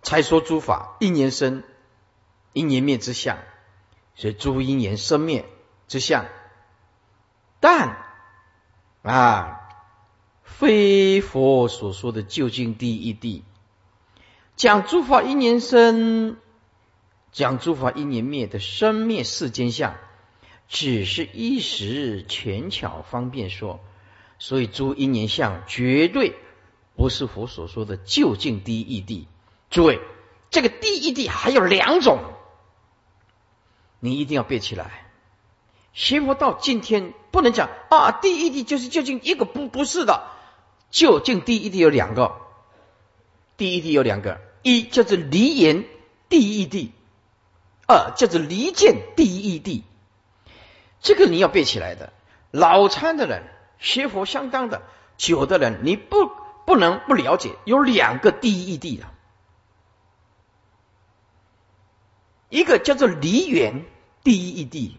[0.00, 1.62] 才说诸法因缘生，
[2.54, 3.36] 因缘灭之相，
[4.14, 5.44] 所以诸因缘生灭
[5.88, 6.24] 之相。
[7.62, 7.96] 但
[9.02, 9.60] 啊，
[10.42, 13.42] 非佛所说的究竟第一谛。
[14.56, 16.38] 讲诸法因缘生，
[17.30, 19.94] 讲诸法因缘灭的生灭世间相，
[20.66, 23.78] 只是一时权巧方便说，
[24.40, 26.34] 所以诸因缘相绝对
[26.96, 29.28] 不是佛所说的究竟第一地。
[29.70, 30.00] 诸位，
[30.50, 32.18] 这个第一地还有两种，
[34.00, 35.01] 你一定要背起来。
[35.92, 40.28] 学佛到今天不能讲啊，第一义谛就是究竟一个不不是的，
[40.90, 42.36] 究竟第一义谛有两个，
[43.56, 45.84] 第一义谛有两个，一叫做离言
[46.28, 46.90] 第一义谛，
[47.86, 49.82] 二叫做离见第一义谛。
[51.00, 52.12] 这个你要背起来的。
[52.50, 53.42] 老参的人，
[53.78, 54.82] 学佛相当的
[55.16, 56.30] 久的人，你不
[56.66, 59.06] 不能不了解，有两个第一义谛的。
[62.50, 63.86] 一个叫做离缘
[64.22, 64.92] 第一义谛，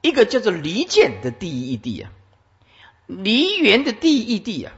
[0.00, 2.12] 一个叫做离间的第一义谛啊。
[3.06, 4.72] 离缘的第一义谛啊，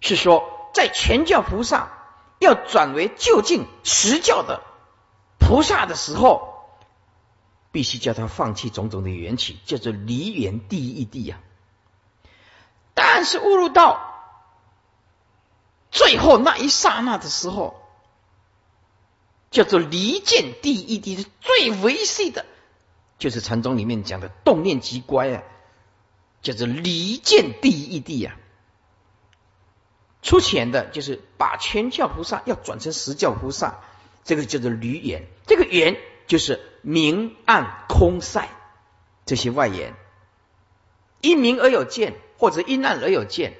[0.00, 1.90] 是说在全教菩萨
[2.38, 4.62] 要转为就近实教的
[5.38, 6.54] 菩萨的时候，
[7.70, 11.40] 必须叫他放弃种种的缘起，叫做离缘第一义谛啊。
[12.94, 14.00] 但是误入到
[15.90, 17.78] 最后那一刹那的时候。
[19.52, 22.46] 叫做离间第一义谛是最维系的，
[23.22, 25.42] 就是禅宗里面讲的动念即乖啊，
[26.42, 28.34] 叫做离间第一谛啊。
[30.22, 33.78] 出钱的就是把全教菩萨要转成十教菩萨，
[34.24, 38.48] 这个叫做离缘，这个缘就是明暗空塞
[39.24, 39.94] 这些外缘，
[41.20, 43.54] 因明而有见，或者因暗而有见，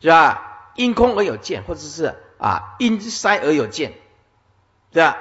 [0.00, 0.72] 是吧？
[0.76, 3.94] 因空而有见，或者是啊因塞而有见，
[4.92, 5.18] 对吧？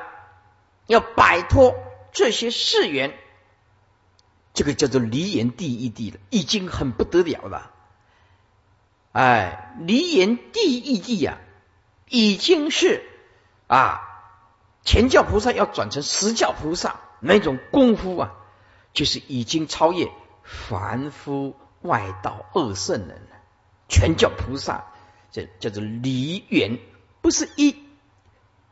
[0.85, 1.73] 要摆脱
[2.11, 3.17] 这些世缘，
[4.53, 7.71] 这个叫做离言第一谛了，已经很不得了了。
[9.11, 11.37] 哎，离言第一谛呀，
[12.09, 13.03] 已经是
[13.67, 14.01] 啊，
[14.83, 18.33] 前教菩萨要转成十教菩萨那种功夫啊，
[18.93, 20.11] 就是已经超越
[20.43, 23.37] 凡夫外道二圣人了。
[23.87, 24.85] 全教菩萨，
[25.31, 26.79] 这叫做离缘，
[27.21, 27.75] 不是一，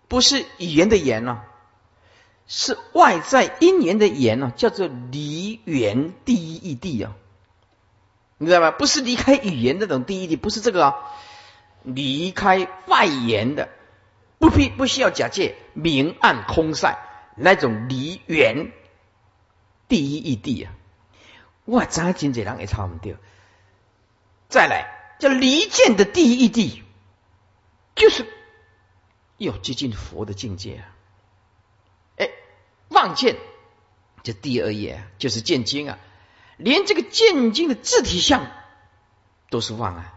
[0.08, 1.46] 不是语言的言啊。
[2.48, 7.12] 是外在因缘的缘呢，叫做离缘第一义地哦，
[8.38, 8.72] 你知道吗？
[8.72, 10.96] 不是离开语言那种第一地，不是这个啊，
[11.84, 13.68] 离开外缘的，
[14.40, 16.98] 不必不需要假借明暗空塞
[17.36, 18.72] 那种离缘
[19.90, 20.74] 第一义地啊。
[21.66, 23.18] 我真真济人也抄唔掉。
[24.48, 26.82] 再来叫离间的第一义地，
[27.96, 28.26] 就是
[29.36, 30.96] 要接近佛的境界啊。
[32.90, 33.38] 望见，
[34.24, 36.00] 这第二页就是见经啊，
[36.58, 38.52] 连这个见经的字体像
[39.50, 40.14] 都是望啊，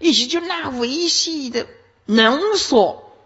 [0.00, 1.66] 意思就那维系的
[2.04, 3.16] 能所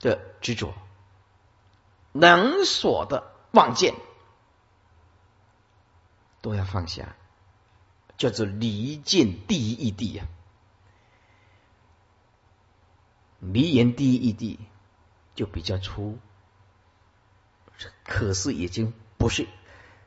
[0.00, 0.74] 的执着，
[2.12, 3.94] 能所的望见
[6.40, 7.16] 都要放下，
[8.16, 10.26] 叫做离见第一义谛啊，
[13.40, 14.58] 离言第一义谛。
[15.34, 16.18] 就比较粗，
[18.04, 19.48] 可是已经不是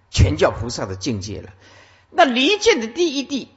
[0.09, 1.53] 全教菩萨的境界了。
[2.09, 3.49] 那离间的第一谛，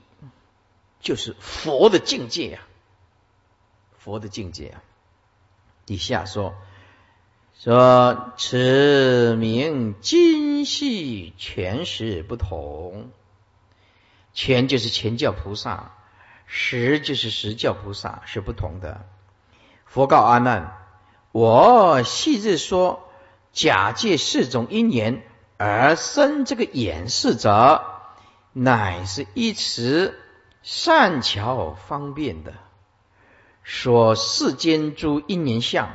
[1.01, 2.61] 就是佛的境界呀，
[3.97, 4.83] 佛的境界啊。
[5.87, 6.55] 底下说
[7.55, 13.13] 说此名精细全实不同，
[14.35, 15.95] 全就是全教菩萨，
[16.47, 19.07] 实就是实教菩萨是不同的。
[19.85, 20.80] 佛告阿难。
[21.33, 23.09] 我昔日说
[23.53, 25.23] 假借四种因缘
[25.57, 27.85] 而生这个眼视者，
[28.53, 30.19] 乃是一词
[30.63, 32.55] 善巧方便的，
[33.63, 35.91] 说世间诸因缘相，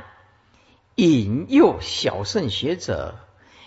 [0.94, 3.16] 引诱小圣学者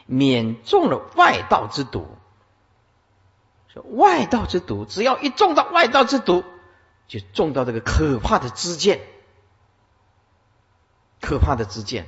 [0.07, 2.07] 免中了外道之毒。
[3.71, 6.43] 说外道之毒，只要一中到外道之毒，
[7.07, 9.01] 就中到这个可怕的知见。
[11.21, 12.07] 可怕的之见。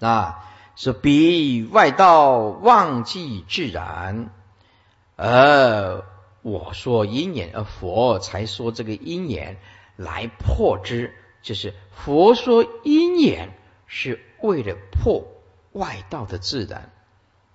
[0.00, 4.30] 啊，是比外道忘记自然，
[5.14, 6.04] 而
[6.42, 9.58] 我说因缘，而佛才说这个因缘
[9.94, 15.24] 来破之，就是佛说因缘是为了破
[15.70, 16.90] 外道的自然，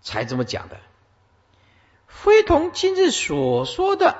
[0.01, 0.77] 才这么讲的，
[2.07, 4.15] 非同今日所说的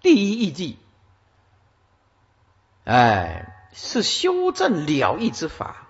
[0.00, 0.76] 第一义谛，
[2.82, 3.58] 哎。
[3.72, 5.88] 是修正了义之法，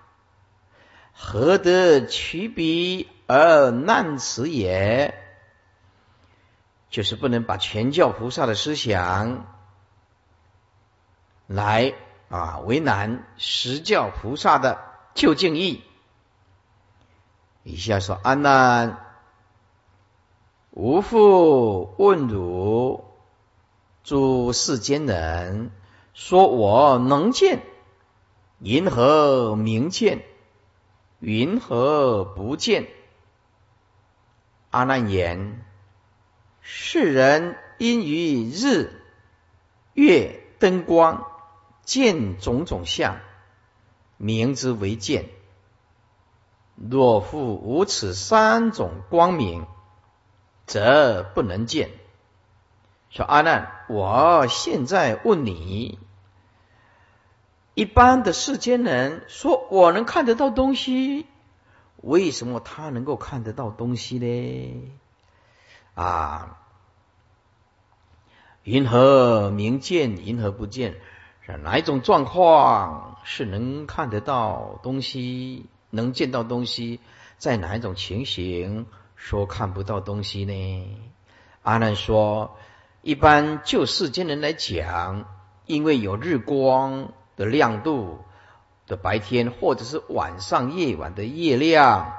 [1.13, 5.17] 何得取彼而难此也？
[6.89, 9.45] 就是不能把全教菩萨的思想
[11.47, 11.93] 来
[12.29, 14.81] 啊为难十教菩萨的
[15.13, 15.83] 究竟义。
[17.63, 18.99] 以下说：安难，
[20.71, 23.05] 吾复问汝：
[24.03, 25.71] 诸世间人
[26.13, 27.63] 说我能见，
[28.63, 30.23] 云何明见？
[31.19, 32.87] 云何不见？
[34.69, 35.65] 阿难言：
[36.61, 39.01] 世人因于日
[39.95, 41.25] 月灯光
[41.83, 43.17] 见种种相，
[44.17, 45.29] 名之为见。
[46.75, 49.65] 若复无此三种光明，
[50.67, 51.89] 则不能见。
[53.09, 55.97] 说阿难，我现在问你：
[57.73, 61.25] 一般的世间人说我能看得到东西，
[61.97, 64.91] 为什么他能够看得到东西呢？
[65.95, 66.59] 啊，
[68.63, 70.17] 云何明见？
[70.17, 70.95] 云何不见？
[71.45, 75.65] 是哪一种状况是能看得到东西？
[75.89, 76.99] 能见到东西，
[77.37, 80.97] 在哪一种情形说看不到东西呢？
[81.63, 82.57] 阿难说，
[83.01, 85.25] 一般就世间人来讲，
[85.65, 87.11] 因为有日光
[87.41, 88.19] 的亮度
[88.85, 92.13] 的白天，或者是晚上夜晚的夜亮，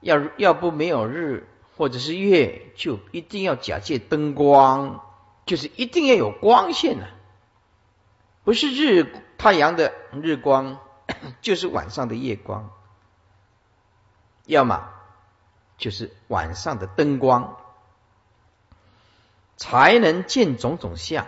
[0.00, 5.04] 要要不没有日或者是月，就一定要假借灯光，
[5.44, 7.10] 就是一定要有光线啊，
[8.44, 10.78] 不是日太阳的日光，
[11.42, 12.70] 就是晚上的夜光。
[14.46, 14.88] 要么
[15.78, 17.56] 就是晚上的灯光，
[19.56, 21.26] 才能见种种相，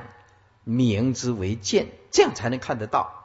[0.64, 3.21] 名之为见，这样才能看得到。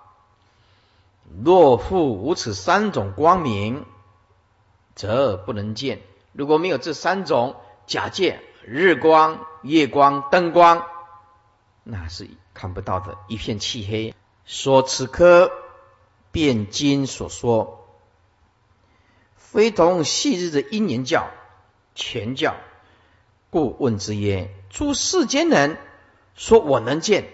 [1.43, 3.85] 若复无此三种光明，
[4.95, 6.01] 则不能见。
[6.31, 7.55] 如果没有这三种，
[7.85, 10.85] 假借日光、月光、灯光，
[11.83, 14.13] 那是看不到的，一片漆黑。
[14.45, 15.51] 说此科，
[16.31, 17.85] 辩经所说。
[19.35, 21.29] 非同昔日的因缘教、
[21.95, 22.55] 前教，
[23.49, 25.77] 故问之曰：诸世间人
[26.35, 27.29] 说我能见，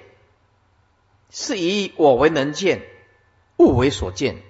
[1.29, 2.83] 是以我为能见，
[3.57, 4.41] 物为所见。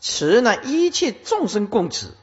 [0.00, 2.16] 此乃一切众生共此。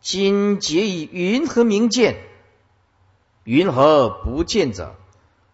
[0.00, 2.16] 今结以云何明见？
[3.44, 4.96] 云何不见者？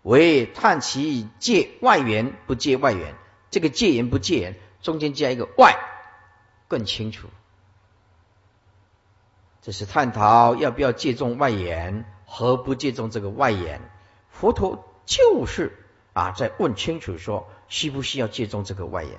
[0.03, 3.15] 为叹其借外缘不借外缘。
[3.51, 5.77] 这个借缘不借缘，中间加一个外。
[6.69, 7.29] 更清楚，
[9.63, 13.81] 这是探讨要不要借重外延和不借重这个外缘。
[14.31, 15.77] 佛陀就是
[16.13, 19.13] 啊，在问清楚说，需不需要借重这个外延？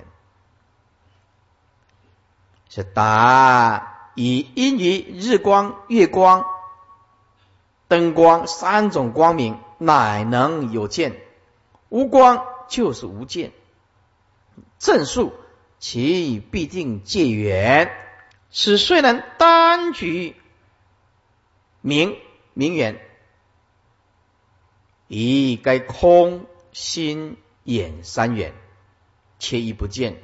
[2.68, 6.44] 是答以因于日光、月光、
[7.88, 11.12] 灯光三种光明，乃能有见；
[11.88, 13.52] 无光就是无见。
[14.78, 15.32] 正数。
[15.82, 17.90] 其必定借缘，
[18.50, 20.36] 此虽然单举
[21.80, 22.18] 名
[22.52, 23.00] 名缘，
[25.06, 28.52] 以该空心眼三远，
[29.38, 30.20] 切一不见。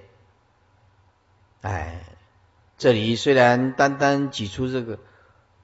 [1.63, 2.05] 哎，
[2.79, 4.99] 这里虽然单单举出这个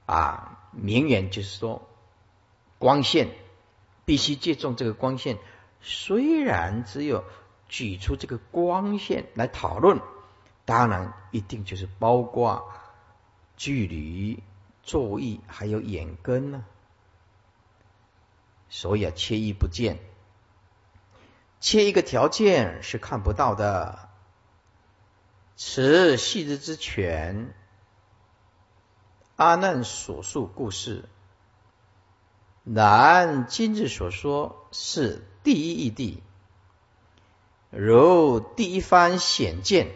[0.05, 1.87] 啊名缘，就是说
[2.79, 3.29] 光线
[4.05, 5.37] 必须借重这个光线，
[5.81, 7.23] 虽然只有。
[7.69, 9.99] 举出这个光线来讨论，
[10.63, 12.71] 当然一定就是包括
[13.57, 14.43] 距离、
[14.83, 16.63] 坐意还有眼根呢。
[18.69, 19.97] 所以啊，切意不见，
[21.63, 24.09] 切一个条件是看不到的。
[25.55, 27.53] 此细日之权，
[29.37, 31.07] 阿难所述故事，
[32.65, 36.19] 然今日所说是第一义谛。
[37.69, 39.89] 如第一番显见，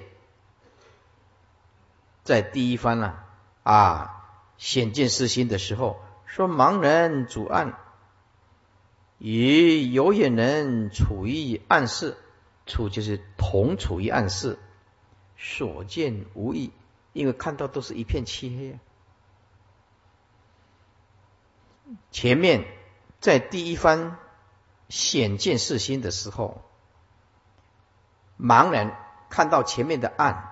[2.24, 3.20] 在第一番呢
[3.64, 4.26] 啊
[4.58, 7.78] 显见世心的时候，说盲人主暗，
[9.18, 12.18] 与有眼人处于暗室，
[12.66, 14.60] 处就是同处于暗室，
[15.38, 16.72] 所见无异，
[17.14, 18.80] 因为看到都是一片漆黑。
[22.12, 22.66] 前面
[23.20, 24.18] 在第一番
[24.90, 26.64] 显见世心的时候。
[28.40, 28.94] 盲人
[29.32, 30.52] 看到前面的暗，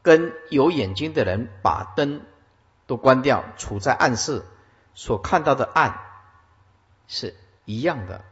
[0.00, 2.24] 跟有眼睛的人把灯
[2.86, 4.44] 都关掉，处在暗室
[4.94, 5.98] 所看到的暗
[7.12, 7.36] 是
[7.66, 8.24] 一样的，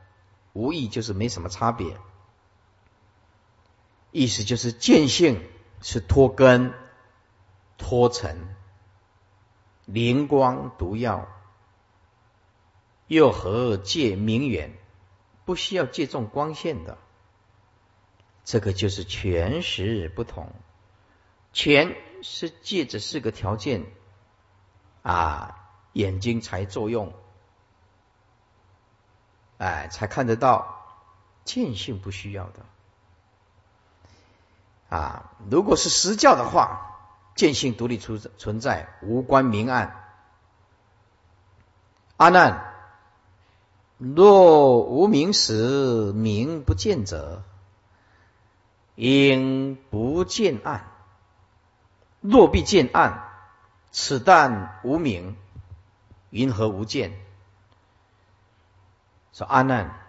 [0.54, 1.98] 无异就是没什么差别。
[4.10, 5.46] 意思就是见性
[5.82, 6.72] 是脱根、
[7.76, 8.56] 脱尘、
[9.84, 11.28] 灵光毒药，
[13.06, 14.72] 又何借明远？
[15.44, 16.96] 不需要借重光线的。
[18.44, 20.50] 这个就是全实不同，
[21.52, 23.84] 全是借着四个条件
[25.02, 27.12] 啊，眼睛才作用，
[29.60, 30.76] 哎，才看得到。
[31.42, 32.60] 见性不需要的
[34.90, 35.32] 啊！
[35.50, 37.00] 如果是实教的话，
[37.34, 40.04] 见性独立存存在，无关明暗。
[42.18, 42.74] 阿难，
[43.98, 47.42] 若无明时，明不见者，
[48.94, 50.82] 应不见暗；
[52.20, 53.28] 若必见暗，
[53.90, 55.36] 此但无明，
[56.28, 57.18] 云何无见？
[59.32, 60.00] 说阿难。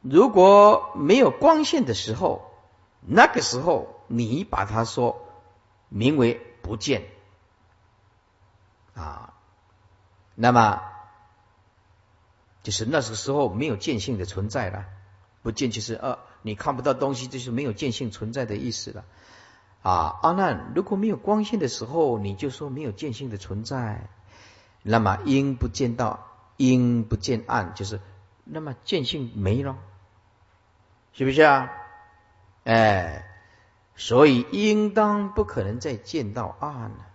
[0.00, 2.50] 如果没有光线的时候，
[3.00, 5.26] 那个时候你把它说
[5.88, 7.04] 名为不见
[8.94, 9.34] 啊，
[10.34, 10.82] 那么
[12.62, 14.84] 就是那个时候没有见性的存在了。
[15.40, 19.04] 不见就是呃，你看不到东西，就是没有见性存在的意思了
[19.82, 20.18] 啊。
[20.22, 24.08] 阿难，如果没有光线的时候，你就说没有见性的存在，
[24.82, 26.26] 那么因不见到，
[26.58, 28.00] 因不见暗，就是
[28.44, 29.78] 那么见性没了。
[31.14, 31.70] 是不是啊？
[32.64, 33.24] 哎，
[33.96, 37.06] 所以应当不可能再见到暗了，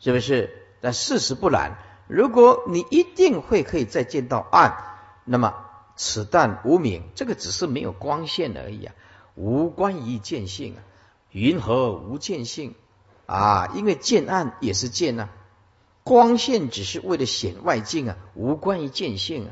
[0.00, 0.66] 是不是？
[0.80, 1.78] 但事实不然。
[2.08, 4.76] 如果你一定会可以再见到暗，
[5.24, 5.54] 那么
[5.94, 8.94] 此但无明，这个只是没有光线而已啊，
[9.36, 10.82] 无关于见性啊。
[11.30, 12.74] 云何无见性
[13.26, 13.68] 啊？
[13.74, 15.28] 因为见暗也是见啊，
[16.10, 19.50] 光线只是为了显外境啊，无关于见性啊。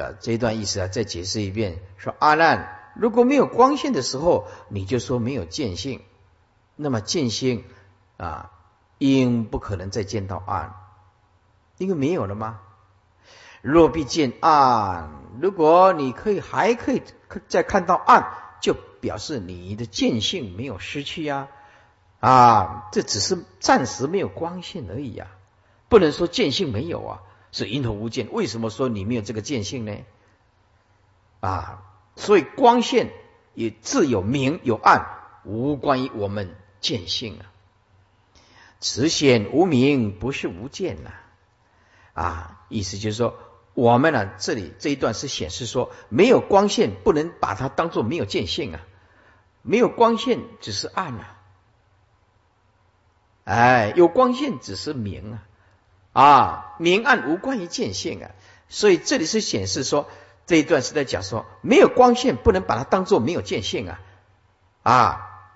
[0.00, 1.80] 啊，这段意思啊，再解释一遍。
[1.98, 6.00] 说阿难，如果没有光线的时候，你就说没有见性，
[6.74, 7.64] 那么见性
[8.16, 8.50] 啊，
[8.96, 10.74] 应不可能再见到暗，
[11.76, 12.60] 因为没有了吗？
[13.60, 17.02] 若必见暗，如果你可以还可以
[17.46, 18.32] 再看到暗，
[18.62, 21.48] 就表示你的见性没有失去呀。
[22.20, 25.28] 啊，这只是暂时没有光线而已呀，
[25.88, 27.22] 不能说见性没有啊。
[27.50, 29.96] 是因头无见，为什么说你没有这个见性呢？
[31.40, 31.82] 啊，
[32.14, 33.10] 所以光线
[33.54, 35.06] 也自有明有暗，
[35.44, 37.48] 无关于我们见性啊。
[38.80, 41.10] 此显无明，不是无见呐。
[42.12, 43.38] 啊，意思就是说，
[43.72, 48.80] 我们呢这里这一段是显示说，没有光线不能把它当做没有见性啊，
[49.62, 51.37] 没有光线只是暗啊，
[53.48, 55.42] 哎，有光线只是明啊。
[56.12, 58.30] 啊，明暗无关于见性啊，
[58.68, 60.08] 所以这里是显示说
[60.46, 64.00] 这一段是在讲说，没有光线不能把它当做没有见性啊，
[64.82, 65.50] 啊，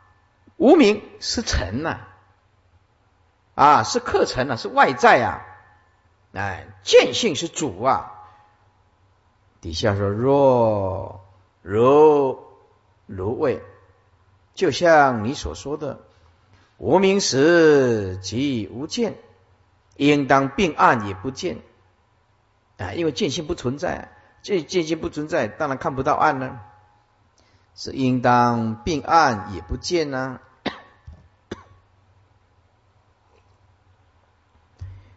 [0.56, 1.98] 无名是尘呐，
[3.56, 5.42] 啊是客尘啊，是外在啊，
[6.32, 8.12] 哎，见性是主啊。
[9.60, 11.24] 底下说若
[11.62, 12.38] 如
[13.06, 13.62] 如未，
[14.54, 16.00] 就像你所说的，
[16.82, 19.14] 无名时即无见。
[19.96, 21.58] 应当并暗也不见
[22.78, 24.10] 啊，因为见性不存在，
[24.42, 26.60] 这见性不存在，当然看不到暗呢。
[27.76, 30.40] 是应当并暗也不见呢，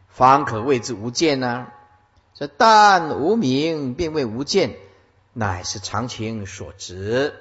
[0.09, 1.68] 方可谓之无见呢。
[2.36, 4.76] 这但无名并未无见，
[5.34, 7.34] 乃是常情所值。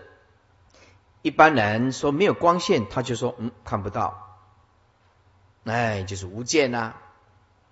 [1.24, 4.36] 一般人说没有光线，他就说嗯看不到，
[5.64, 6.96] 哎，就是无见呐。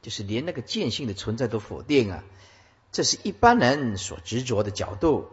[0.01, 2.25] 就是连那个见性的存在都否定啊，
[2.93, 5.31] 这是一般人所执着的角度。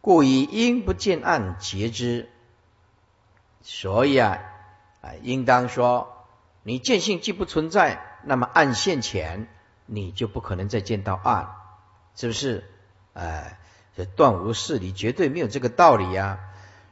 [0.00, 2.30] 故以因不见暗结之，
[3.60, 4.38] 所以啊
[5.02, 6.26] 啊，应当说，
[6.62, 9.46] 你见性既不存在，那么暗现前，
[9.84, 11.54] 你就不可能再见到暗，
[12.14, 12.64] 是不是？
[13.12, 13.60] 哎，
[13.96, 16.40] 这断无事理，绝对没有这个道理呀。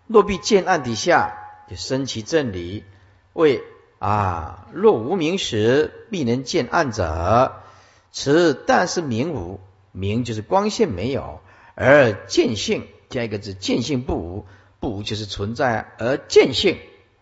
[0.06, 1.34] 若必见暗底下，
[1.68, 2.84] 就生其正理，
[3.32, 3.62] 为。
[4.00, 7.62] 啊，若无明时，必能见暗者，
[8.12, 9.60] 此但是明无，
[9.92, 11.40] 明就是光线没有，
[11.74, 14.46] 而见性加一个字，见性不无，
[14.78, 16.78] 不无就是存在，而见性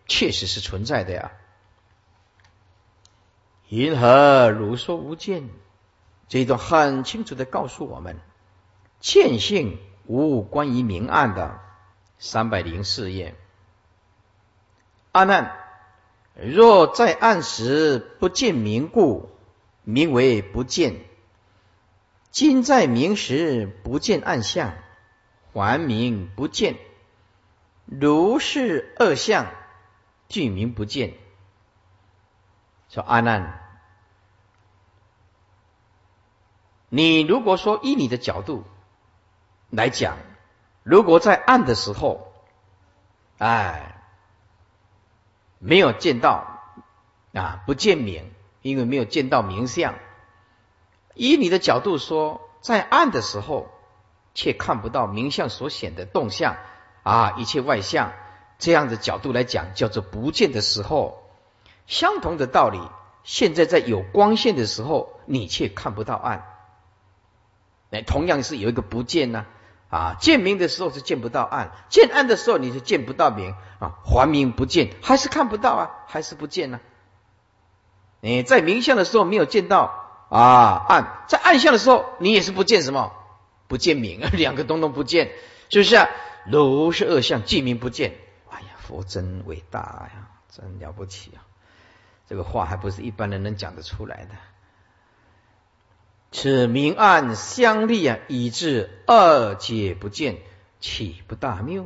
[0.07, 1.31] 确实是存在的呀。
[3.69, 5.47] 云何如说无见？
[6.27, 8.17] 这一段很清楚的告诉我们，
[9.03, 11.59] 见性无关于明暗的
[12.19, 13.35] 三百零四页，
[15.11, 15.59] 阿难。
[16.41, 19.29] 若在暗时不见明故，
[19.83, 21.01] 名为不见；
[22.31, 24.73] 今在明时不见暗相，
[25.51, 26.77] 还名不见。
[27.85, 29.51] 如是二相，
[30.29, 31.13] 具名不见。
[32.87, 33.61] 说阿难，
[36.87, 38.63] 你如果说依你的角度
[39.75, 40.17] 来讲，
[40.83, 42.33] 如果在暗的时候，
[43.37, 43.89] 哎。
[45.65, 46.59] 没有见到
[47.33, 49.95] 啊，不见明，因为没有见到明相。
[51.13, 53.69] 以你的角度说，在暗的时候，
[54.33, 56.57] 却看不到明相所显的动向
[57.03, 58.11] 啊，一切外相，
[58.59, 61.23] 这样的角度来讲，叫做不见的时候。
[61.87, 62.81] 相同的道理，
[63.23, 66.45] 现在在有光线的时候，你却看不到暗。
[67.91, 69.45] 哎，同样是有一个不见呢，
[69.93, 76.79] 啊见明的时候是见不到暗，见暗的时候你是见不到明啊，还明不见，还是看不到啊，还是不见呢？
[78.19, 83.13] 你在明相的时候没有见到啊暗，在暗相的时候你也是不见什么，
[83.67, 85.31] 不见明， 两个东东不见，
[85.69, 86.09] 是不是啊？
[86.47, 88.15] 如是二相，见明不见。
[88.49, 91.45] 哎呀，佛真伟大呀，真了不起啊！
[92.27, 94.31] 这个话还不是一般人能讲得出来的。
[96.33, 100.39] 此明暗相立啊，以致二解不见，
[100.81, 101.85] 岂不大谬？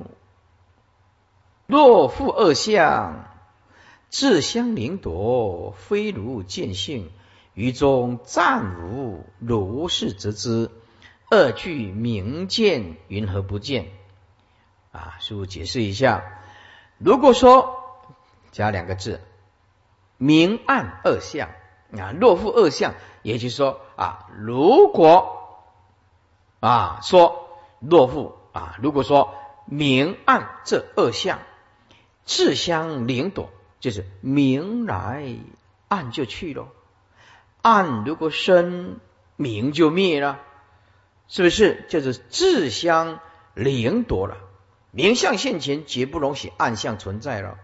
[1.67, 3.27] 若复二相，
[4.09, 7.11] 自相凌夺，非如见性，
[7.53, 10.71] 于中暂无如是，则知
[11.29, 13.89] 二俱明见，云何不见？
[14.91, 16.23] 啊，师父解释一下。
[16.97, 17.75] 如果说
[18.51, 19.21] 加两个字。
[20.19, 21.49] 明暗二相
[21.91, 22.95] 啊，若复二相，
[23.27, 25.59] 也就是说啊，如果
[26.61, 27.49] 啊说
[27.81, 31.39] 若复啊，如果说明暗这二相
[32.23, 33.49] 自相灵躲，
[33.81, 35.35] 就是明来
[35.89, 36.69] 暗就去了，
[37.61, 39.01] 暗如果生，
[39.35, 40.39] 明就灭了，
[41.27, 41.85] 是不是？
[41.89, 43.19] 就是自相
[43.53, 44.37] 灵夺了，
[44.91, 47.57] 明相现前，绝不容许暗相存在了。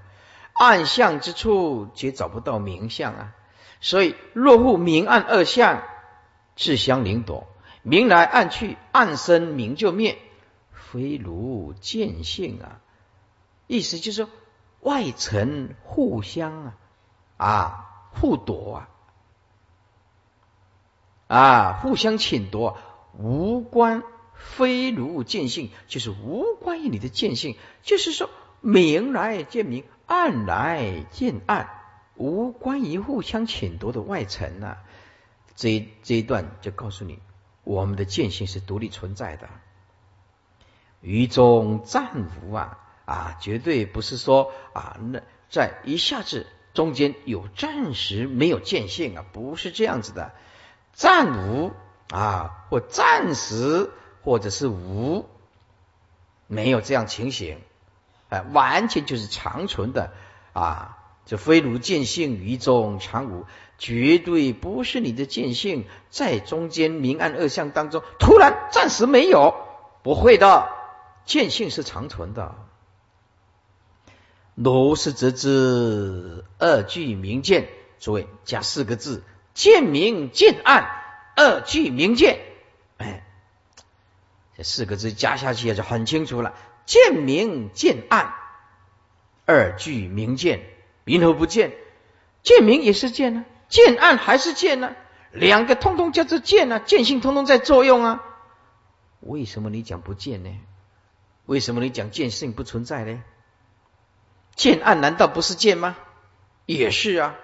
[0.52, 3.34] 暗相之处，皆找不到明相啊！
[3.84, 5.84] 所以若复明暗二相，
[6.56, 7.48] 自相灵夺，
[7.82, 10.18] 明来暗去，暗生明就灭，
[10.72, 12.80] 非如见性啊！
[13.68, 14.30] 意思就是说，
[14.80, 16.74] 外层互相啊
[17.36, 18.88] 啊互夺
[21.28, 22.78] 啊啊互相侵夺，
[23.20, 24.02] 无关
[24.34, 28.30] 非如见性，就是无关于你的见性，就是说
[28.62, 29.84] 明来见明。
[30.06, 31.70] 暗来见暗，
[32.16, 34.84] 无关于互相侵夺的外层啊。
[35.56, 37.20] 这这一段就告诉你，
[37.64, 39.50] 我们的见性是独立存在的。
[41.02, 50.32] 于中暂无啊啊，绝对不是说啊，那在一下子中间有暂时没有见性啊，不是这样子的。
[50.94, 51.72] 暂无
[52.10, 53.92] 啊，或暂时，
[54.24, 55.28] 或者是无，
[56.48, 57.60] 没有这样情形。
[58.30, 60.12] 哎完全就是长存的
[60.54, 60.98] 啊！
[61.26, 63.46] 这非如见性于中常无，
[63.78, 69.56] 绝对不是你的见性在中间明暗二相当中突然暂时没有，
[70.04, 70.70] 不会的，
[71.26, 72.56] 见性是长存的。
[74.56, 77.70] 如是则知二俱明见，
[78.00, 80.86] 诸位加四个字：见明见暗，
[81.36, 82.40] 二俱明见。
[82.98, 83.26] 哎，
[84.56, 86.54] 这四个字加下去就很清楚了。
[86.86, 88.36] 见明见暗，
[89.46, 90.62] 二俱明见，
[91.04, 91.74] 明何不见？
[92.42, 94.96] 见明也是见呢，见暗还是见呢？
[95.32, 98.24] 两个通通叫做见呢，见性通通在作用啊。
[99.22, 100.60] 为什么你讲不见呢？
[101.46, 103.24] 为什么你讲见性不存在呢？
[104.56, 105.96] 见暗难道不是见吗？
[106.66, 107.36] 也是啊。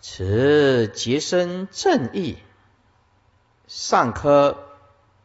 [0.00, 2.38] 此结生正义，
[3.66, 4.68] 上科。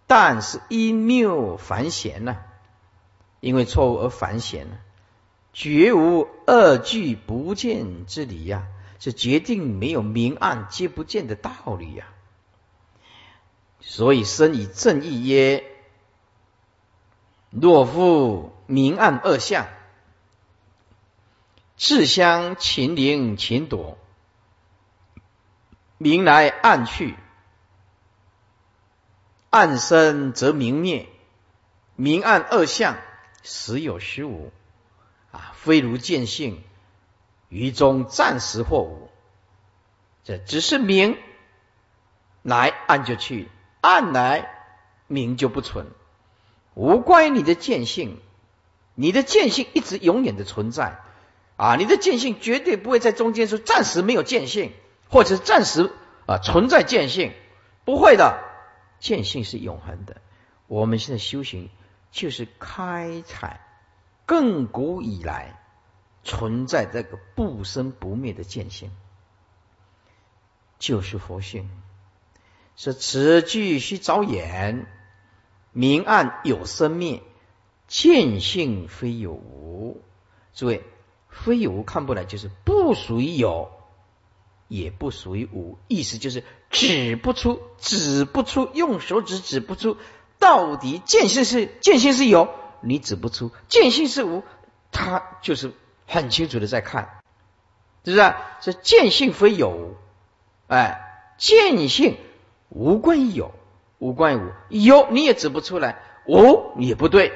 [0.07, 2.37] 但是因谬反显呢？
[3.41, 4.77] 因为错误而反显呢？
[5.51, 8.67] 绝无二俱不见之理呀，
[8.99, 12.07] 是决定没有明暗皆不见的道理呀。
[13.81, 15.63] 所以生以正义曰：
[17.49, 19.67] 若复明暗二相，
[21.77, 23.97] 自相秦灵秦夺，
[25.97, 27.15] 明来暗去。
[29.49, 31.09] 暗生则明灭，
[31.95, 32.97] 明暗二相
[33.41, 34.51] 时有时无
[35.31, 36.63] 啊，非如见性，
[37.49, 39.09] 于中暂时或无。
[40.23, 41.17] 这只是明
[42.41, 43.49] 来暗就去，
[43.81, 44.49] 暗来
[45.07, 45.87] 明就不存，
[46.73, 48.19] 无关于你的见性。
[48.95, 50.99] 你的见性一直永远的存在
[51.55, 54.73] 啊，你的见性绝对不会在中间说暂时没有见性，
[55.09, 55.89] 或者是暂时
[56.25, 57.31] 啊存在见性，
[57.85, 58.43] 不会的。
[58.99, 60.17] 见性是永恒的，
[60.67, 61.69] 我们现在修行
[62.11, 63.61] 就是开采
[64.29, 65.59] 亘古以来
[66.23, 68.91] 存在这个不生不灭的见性，
[70.77, 71.67] 就是佛性。
[72.75, 74.85] 是此句须着眼，
[75.71, 77.23] 明暗有生灭，
[77.87, 80.03] 见性非有无，
[80.53, 80.83] 诸位，
[81.27, 83.71] 非有无看不来，就是不属于有，
[84.67, 89.97] 也不属于无，意思就是指不出，指不出，用手指指不出，
[90.37, 94.43] 到底见性是见性是有，你指不出；见性是无，
[94.91, 95.71] 他就是
[96.07, 97.21] 很清楚的在看，
[98.03, 98.33] 是不是？
[98.61, 99.95] 这见性非有，
[100.67, 102.17] 哎，见性
[102.69, 103.51] 无关于有，
[103.97, 107.33] 无关于无，有你也指不出来，无也不对，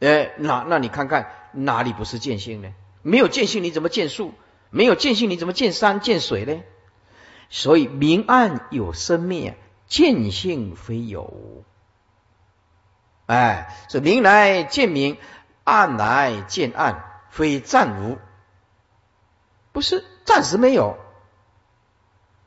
[0.00, 2.72] 哎，那那你看看哪里不是见性呢？
[3.02, 4.32] 没有见性，你怎么见树？
[4.70, 6.62] 没有见性，你怎么见山见水呢？
[7.50, 11.64] 所以明暗有生灭，见性非有。
[13.26, 15.16] 哎，这明来见明，
[15.64, 18.18] 暗来见暗，非暂无，
[19.72, 20.98] 不是暂时没有。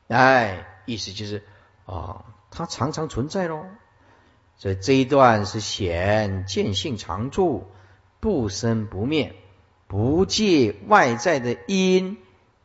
[0.08, 1.44] 哎，意思就是
[1.84, 3.66] 啊，它常常存在喽。
[4.56, 7.64] 所以这一段是显见性常住，
[8.20, 9.34] 不生不灭。
[9.86, 12.18] 不借外在的因，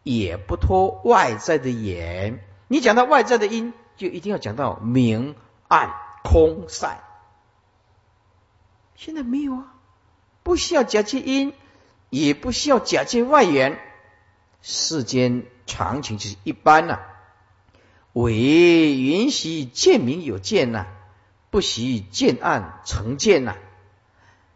[0.03, 2.43] 也不托外在的眼。
[2.67, 5.35] 你讲到外在的因，就一定要讲到明
[5.67, 5.93] 暗
[6.23, 6.99] 空塞。
[9.03, 9.73] 现在没有啊，
[10.43, 11.51] 不需要假借因，
[12.09, 13.77] 也不需要假借外缘。
[14.61, 16.99] 世间常情就是一般呐，
[18.13, 20.85] 唯允许见明有见呐，
[21.49, 23.55] 不许见暗成见呐。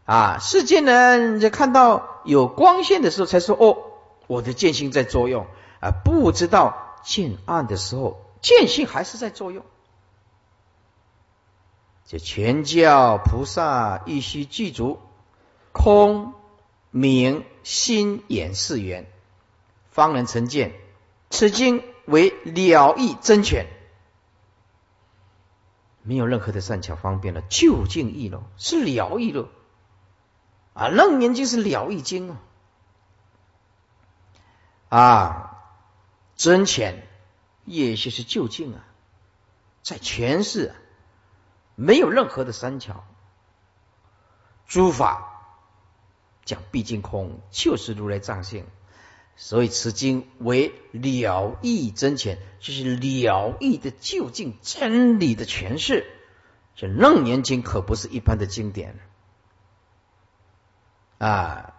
[0.05, 3.77] 啊，世间人在看到有光线的时候，才说：“哦，
[4.27, 5.45] 我的见性在作用。”
[5.83, 9.65] 啊，不知道见暗的时候，见性还是在作用。
[12.07, 14.99] 这全教菩萨必须具足
[15.73, 16.33] 空
[16.89, 19.11] 明心眼四缘，
[19.91, 20.73] 方能成见。
[21.29, 23.67] 此经为了义真权，
[26.01, 29.49] 没有任何的善巧方便了，就近义了，是了义了。
[30.73, 32.39] 啊，楞严经是了义经啊！
[34.87, 35.57] 啊，
[36.37, 37.05] 真浅，
[37.65, 38.85] 也许是就近啊，
[39.83, 40.73] 在诠释，
[41.79, 43.03] 没有任何的三巧，
[44.65, 45.43] 诸法
[46.43, 48.65] 讲毕竟空，就是如来藏性，
[49.35, 56.11] 所以此经为了义真浅，就是了义的究竟真理的诠释。
[56.75, 58.97] 这楞严经可不是一般的经典。
[61.19, 61.75] 啊，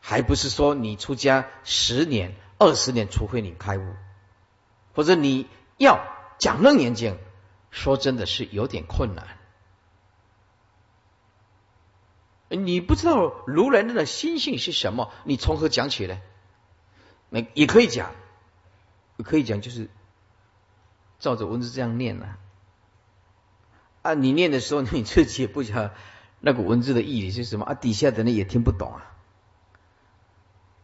[0.00, 3.94] 还不是说你出家十年、二十年，除非你开悟，
[4.94, 6.00] 或者你要
[6.38, 7.18] 讲楞严经，
[7.70, 9.26] 说真的是有点困难。
[12.48, 16.22] 你不知道如来的心性是什么，你从何讲起来？
[17.28, 18.12] 那也可以讲，
[19.22, 19.90] 可以讲，就是
[21.18, 22.36] 照着文字这样念呢。
[24.02, 25.90] 啊，你念的时候，你自己也不晓。
[26.40, 27.74] 那个文字的意义是什么啊？
[27.74, 29.12] 底下的人也听不懂啊！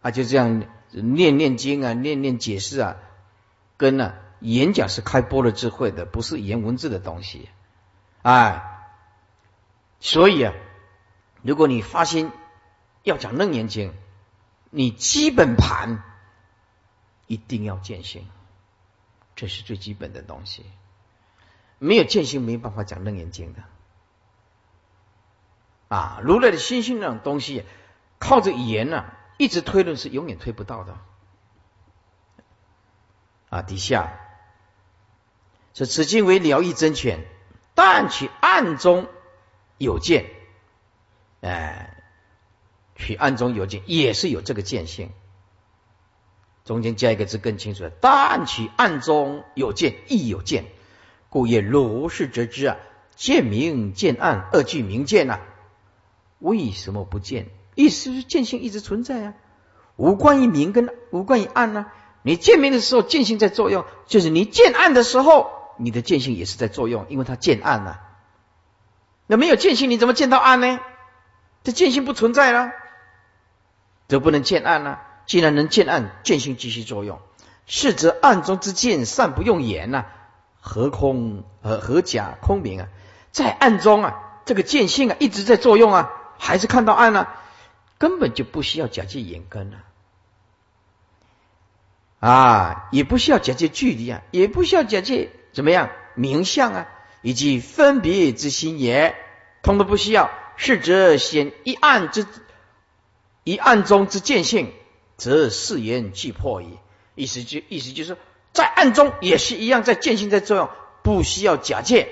[0.03, 2.97] 啊，就这样念念经啊，念念解释啊，
[3.77, 7.49] 跟呢演讲是开播了智慧的，不是言文字的东西。
[8.21, 8.85] 哎，
[10.01, 10.53] 所以啊，
[11.41, 12.31] 如果你发心
[13.03, 13.95] 要讲楞严经，
[14.69, 16.03] 你基本盘
[17.27, 18.29] 一定要见性，
[19.35, 20.67] 这是最基本的东西。
[21.79, 23.63] 没有见性，没办法讲楞严经的。
[25.89, 27.65] 啊，如来的心性那种东西，
[28.19, 29.07] 靠着语言呢，
[29.39, 30.99] 一直推论是永远推不到的。
[33.49, 34.21] 啊，底下
[35.75, 37.21] 说此经为了义真权，
[37.75, 39.09] 但取暗中
[39.77, 40.27] 有见，
[41.41, 42.03] 哎，
[42.95, 45.11] 取暗中有见也是有这个见性。
[46.65, 50.65] 中间加一个字更清楚了，但取暗中有见亦有见，
[51.29, 52.77] 故也如是则知啊，
[53.17, 55.41] 见明见暗二句明见呐。
[56.39, 57.49] 为什么不见？
[57.75, 59.35] 意思是见性一直存在啊，
[59.97, 61.91] 无关于明跟无关于暗呢？
[62.23, 68.01] 你见明的时候，见性在作用；就是你见暗的时候，你的见性也是在作用，因为它见暗了。
[69.27, 70.81] 那没有见性，你怎么见到暗呢？
[71.63, 72.73] 这见性不存在了，
[74.09, 75.01] 则不能见暗了。
[75.27, 77.21] 既然能见暗，见性继续作用。
[77.67, 80.05] 是则暗中之见善不用言呐，
[80.61, 82.89] 何空何何假空明啊？
[83.33, 86.11] 在暗中啊，这个见性啊，一直在作用啊。
[86.37, 87.37] 还是看到暗了，
[87.97, 89.79] 根本就不需要假借眼根了，
[92.19, 96.89] 啊，也不需要假借距离啊，也不需要假借怎么样名相啊，
[97.23, 99.15] 以及分别之心也，
[99.63, 100.31] 通通不需要。
[100.57, 102.27] 是则显一暗之
[103.43, 104.73] 一暗中之见性，
[105.17, 106.79] 则誓言俱破矣。
[107.17, 108.17] 意思就意思就是
[108.53, 110.71] 在暗中也是一样，在见性在作用，
[111.03, 112.09] 不需要假借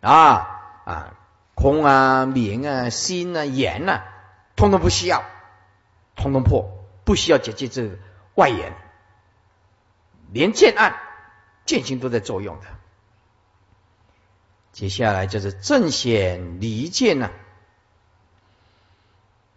[0.00, 0.48] 啊
[0.84, 1.14] 啊。
[1.54, 4.04] 空啊，明啊，心啊，言啊，
[4.56, 5.22] 通通不需要
[6.16, 6.68] 通通破，
[7.04, 7.90] 不需要假借这个
[8.34, 8.72] 外缘，
[10.32, 10.96] 连见暗
[11.66, 12.66] 见性都在作用的。
[14.72, 17.30] 接下来就是正显离见呐。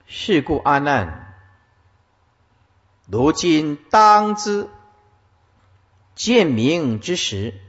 [0.05, 1.33] 是故阿难，
[3.07, 4.69] 如今当知
[6.15, 7.59] 见明之时，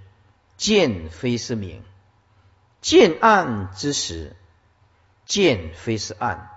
[0.57, 1.83] 见非是明；
[2.81, 4.37] 见暗之时，
[5.27, 6.49] 见非是暗；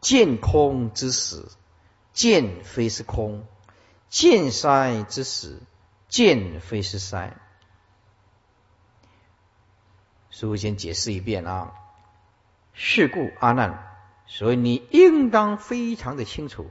[0.00, 1.48] 见空之时，
[2.12, 3.42] 见非是空；
[4.08, 5.58] 见塞之时，
[6.12, 7.34] 见非是塞。
[10.28, 11.72] 师父先解释一遍啊。
[12.74, 13.88] 是故阿难。
[14.26, 16.70] 所以你应当非常的清楚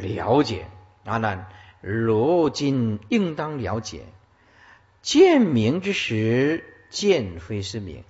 [0.00, 0.68] 了解，
[1.04, 1.48] 阿难，
[1.80, 4.04] 如今应当了解，
[5.00, 8.04] 见明之时，见非是明。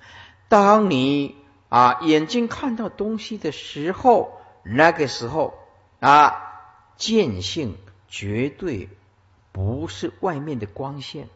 [0.48, 1.36] 当你
[1.70, 5.54] 啊眼睛看到东西的时候，那个时候
[6.00, 6.60] 啊
[6.96, 7.78] 见性
[8.08, 8.88] 绝对
[9.52, 11.28] 不是外面的光线，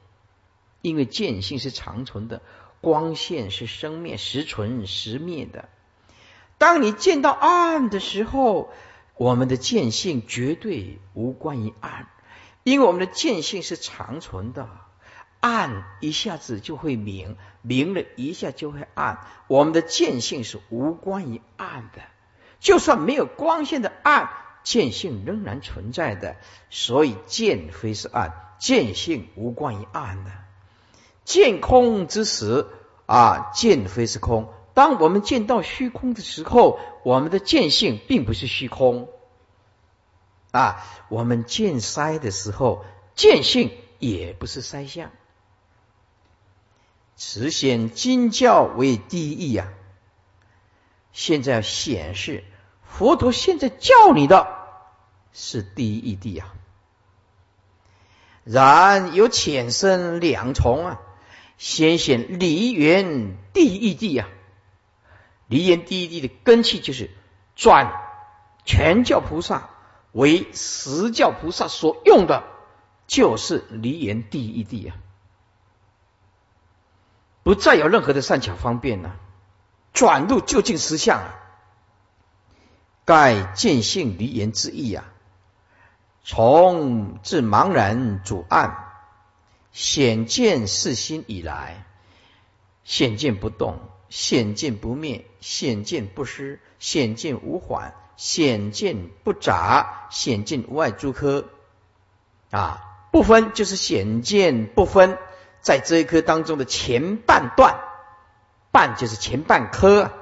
[0.83, 2.43] 因为见性是长存的，
[2.81, 5.69] 光线是生灭时存时灭的。
[6.59, 8.73] 当你见到暗的时候，
[9.17, 12.09] 我们的见性绝对无关于暗，
[12.65, 14.69] 因为我们的见性是长存的。
[15.39, 19.27] 暗一下子就会明，明了一下就会暗。
[19.47, 22.01] 我们的见性是无关于暗的，
[22.59, 24.31] 就算没有光线的暗，
[24.67, 26.35] 见性仍然存在的。
[26.71, 30.33] 所以见非是暗，见性无关于暗的。
[31.25, 32.67] 见空之时
[33.07, 34.53] 啊，见非是空。
[34.75, 39.09] 当我们见到虚空的时候，我们的见性并不是虚空
[40.51, 40.85] 啊。
[41.09, 45.13] 我们见筛的时候，见性也不是筛相。
[47.15, 49.69] 此显经教为第一呀。
[51.13, 52.45] 现在显示
[52.83, 54.56] 佛陀现在教你的
[55.39, 56.55] 是第一义谛啊。
[58.43, 61.01] 然有浅深两重啊，
[61.59, 64.29] 先显离缘第一义谛啊。
[65.49, 67.11] 离言第一地的根器就是
[67.55, 67.93] 转
[68.65, 69.71] 全教菩萨
[70.11, 72.43] 为十教菩萨所用的，
[73.07, 74.97] 就是离言第一地啊，
[77.45, 79.15] 不再有任何的善巧方便了，
[79.93, 81.35] 转入究竟实相啊，
[83.05, 85.05] 盖见性离言之意啊，
[86.29, 88.77] 从自茫然主暗
[89.71, 91.87] 显见四心以来，
[92.83, 93.79] 显见不动。
[94.09, 101.49] 显见不灭，显见不失，显见无缓，显见不杂，显见无碍诸科
[102.51, 105.19] 啊，不分就是显见不分，
[105.61, 107.81] 在这一科当中的前半段，
[108.71, 110.13] 半就是前半科，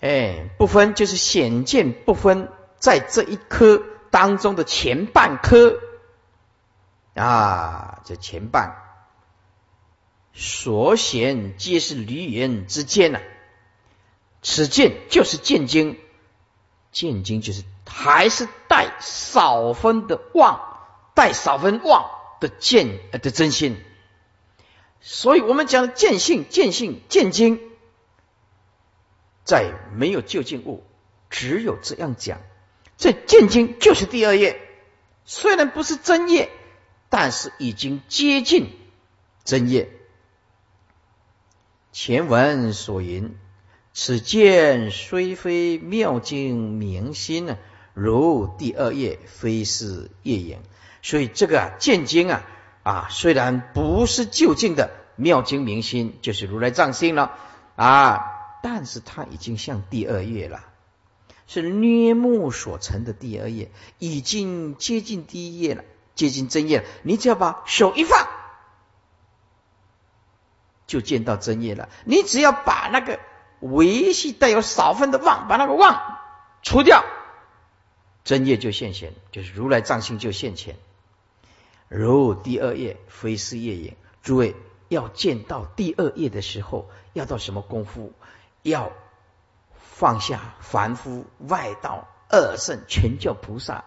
[0.00, 2.48] 哎，不分就是显见不分，
[2.80, 5.78] 在这一颗当中的前半颗
[7.14, 8.76] 啊，这前半。
[10.32, 13.20] 所显皆是离言之间呐，
[14.42, 15.98] 此见就是见经，
[16.92, 20.60] 见经就是还是带少分的妄，
[21.14, 22.10] 带少分妄
[22.40, 23.76] 的见的真心。
[25.00, 27.60] 所以我们讲见性、见性、见经，
[29.44, 30.84] 在没有究竟物，
[31.28, 32.40] 只有这样讲。
[33.00, 34.60] 这见经就是第二页，
[35.24, 36.50] 虽然不是真业，
[37.08, 38.68] 但是已经接近
[39.42, 39.88] 真业。
[41.92, 43.34] 前文所言，
[43.94, 47.56] 此见虽非妙经明心呢，
[47.94, 50.58] 如第二页非是业影。
[51.00, 52.42] 所以这个见经啊
[52.82, 57.38] 啊，虽然不是就近的妙经明心，就是如来藏心了
[57.76, 58.26] 啊，
[58.62, 60.62] 但是它已经像第二页了，
[61.52, 65.82] 是捏木所成的第二页，已经接近第一页了，
[66.14, 66.84] 接近真页了。
[67.02, 68.28] 你只要把手一放。
[70.86, 71.88] 就见到真页了。
[72.04, 73.18] 你只要把那个
[73.58, 76.18] 维系带有少分的妄，把那个妄
[76.62, 77.04] 除掉，
[78.22, 80.76] 真业就现前，就是如来藏性就现前。
[81.88, 83.96] 如第二页非是业也。
[84.22, 84.54] 诸位
[84.88, 88.12] 要见到第二页的时候，要到什么功夫？
[88.62, 88.92] 要
[90.00, 93.84] 放下凡夫外道二圣全教菩萨。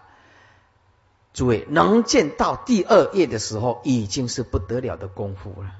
[1.32, 5.72] 诸位能见到第二页的时候，已经是不得了的功夫了。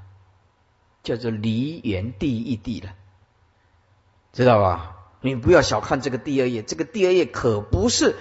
[1.05, 2.95] 叫做离缘第一地了，
[4.33, 4.97] 知道吧？
[5.21, 8.17] 你不要小看这个第二页，这个第二页可不是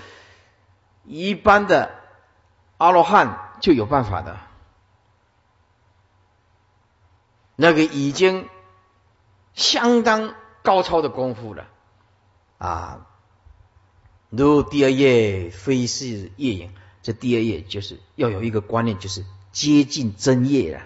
[1.03, 1.95] 一般的
[2.78, 4.38] 阿罗汉就有办法的，
[7.55, 8.47] 那个已经
[9.55, 11.66] 相当高超的功夫了
[12.64, 13.07] 啊！
[14.30, 20.82] 如第二页非是业影，这第二页就是要有一个观念，就是接近真业了。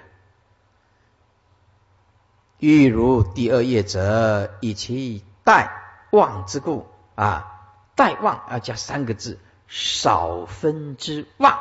[2.58, 5.70] 欲如第二页者，以其待
[6.12, 7.46] 望之故啊，
[7.94, 11.60] 待望要加三个字，少分之望，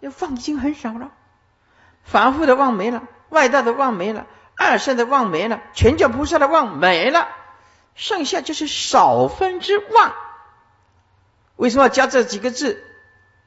[0.00, 1.12] 要望已经很少了，
[2.02, 4.26] 反复的望没了，外道的望没了，
[4.56, 7.28] 二圣的望没了，全教菩萨的望没了，
[7.96, 10.14] 剩下就是少分之望。
[11.56, 12.84] 为什么要加这几个字？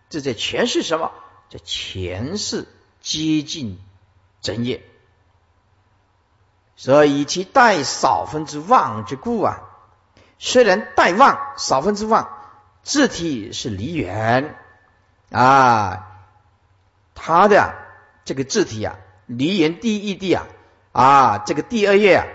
[0.10, 1.12] 这在诠释什么？
[1.50, 2.68] 在诠释
[3.00, 3.80] 接近
[4.41, 4.84] 真业。
[6.76, 9.62] 所以其带少分之万之故啊，
[10.39, 12.30] 虽然带万少分之万，
[12.84, 14.58] 字体是离缘
[15.30, 16.08] 啊，
[17.14, 17.76] 它的
[18.26, 18.95] 这个字体啊，
[19.26, 20.47] 离缘第一地啊
[20.93, 22.26] 啊，这个第二页啊，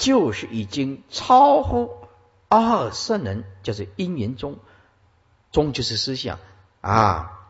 [0.00, 1.90] 就是已经超乎
[2.48, 4.58] 二圣人，就是因缘中。
[5.52, 6.38] 终就是思想
[6.80, 7.40] 啊，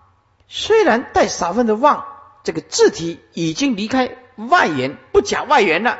[0.48, 2.06] 虽然带少分的妄，
[2.42, 5.98] 这个字体已经离开外缘，不讲外缘了，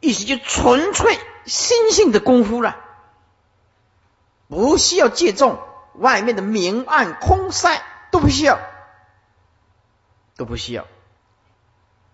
[0.00, 1.16] 意思就纯粹
[1.46, 2.76] 心性的功夫了，
[4.48, 5.60] 不需要借重
[5.94, 8.58] 外面的明暗空塞，都不需要，
[10.36, 10.88] 都不需要，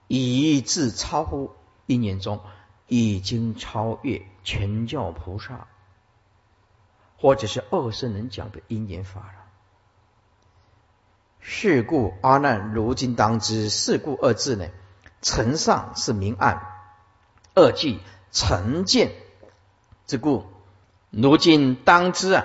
[0.09, 1.57] 以至超乎
[1.87, 2.43] 因缘中，
[2.87, 5.67] 已经超越全教菩萨。
[7.19, 9.47] 或者是二圣人讲的因缘法了。
[11.41, 14.67] 是故阿难如今当知，是故二字呢，
[15.23, 16.61] 尘上是明暗，
[17.55, 18.01] 二句
[18.33, 19.13] 成见
[20.07, 20.45] 之故。
[21.09, 22.45] 如今当知啊，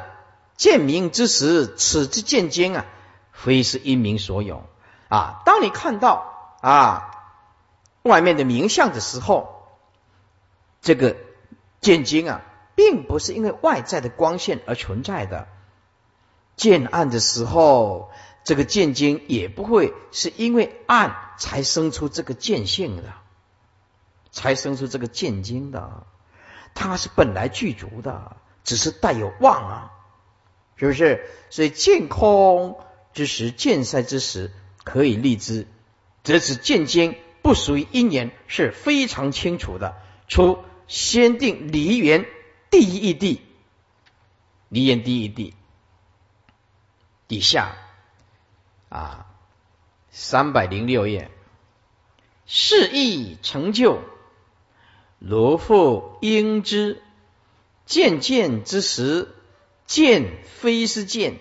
[0.56, 2.86] 见明之时，此之见经啊，
[3.34, 4.64] 非是因明所有
[5.10, 5.42] 啊。
[5.46, 7.12] 当你看到啊
[8.04, 9.51] 外面的明相的时候，
[10.82, 11.16] 这个
[11.80, 12.46] 见经啊。
[12.74, 15.48] 并不是因为外在的光线而存在的，
[16.56, 18.10] 见暗的时候，
[18.44, 23.04] 这个见经也不会是因为暗才生出这个见性的，
[24.32, 26.08] 才生出这个见经的，
[26.74, 29.92] 它是本来具足的，只是带有妄啊，
[30.78, 31.30] 是不是？
[31.52, 32.80] 所以见空
[33.14, 34.52] 之时，见塞之时，
[34.84, 35.68] 可以立之，
[36.24, 39.98] 则此见经不属于因缘，是非常清楚的。
[40.28, 42.26] 出先定离缘。
[42.70, 43.40] 第一义谛，
[44.68, 45.54] 离言第一义谛
[47.30, 47.78] 底下
[48.90, 49.26] 啊，
[50.10, 51.32] 三百零六页，
[52.46, 54.00] 事易成就，
[55.18, 57.02] 如复应之。
[57.86, 59.34] 见见之时，
[59.86, 61.36] 见非是见，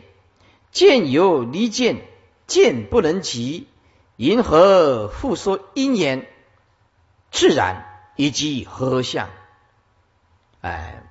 [0.70, 2.06] 见有离见，
[2.46, 3.66] 见不能及。
[4.16, 6.28] 银河复说因缘，
[7.32, 9.28] 自然以及何相？
[10.60, 11.02] 哎。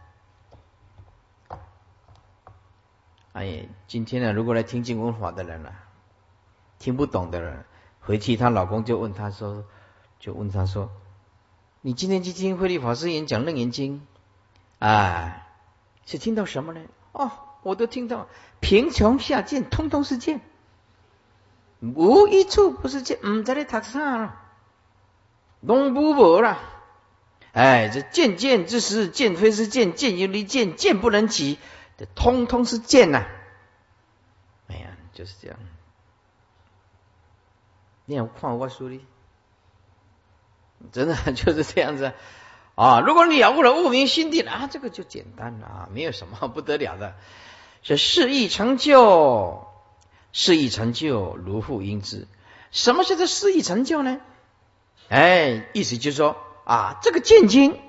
[3.31, 5.71] 哎，今天呢，如果来听经文法的人呢，
[6.77, 7.63] 听不懂的人，
[8.01, 9.63] 回去她老公就问她说，
[10.19, 10.89] 就问她说，
[11.81, 14.01] 你今天去听慧律法师演讲《楞严经》，
[14.85, 15.47] 啊，
[16.05, 16.81] 是听到什么呢？
[17.11, 17.31] 哦，
[17.61, 18.27] 我都听到
[18.59, 20.41] 贫穷下贱，通通是贱，
[21.79, 24.41] 无一处不是贱，唔在你读啥了，
[25.61, 26.57] 拢不无了。
[27.53, 31.57] 哎，这见见之时，见非是见，见有离见，见不能及。
[32.15, 33.25] 通通是剑呐！
[34.69, 35.57] 哎呀，就是这样。
[38.05, 39.05] 你看看我书里，
[40.91, 42.13] 真的就是这样子
[42.75, 43.01] 啊！
[43.01, 47.15] 如果你了悟了悟明心地了啊，这个就简单了啊，没有什么不得了的。
[47.81, 49.67] 是事意成就，
[50.31, 52.27] 事意成就如复应之。
[52.71, 54.21] 什么叫做事意成就呢？
[55.09, 56.37] 哎，意思就是说
[56.69, 57.79] 啊，这个见经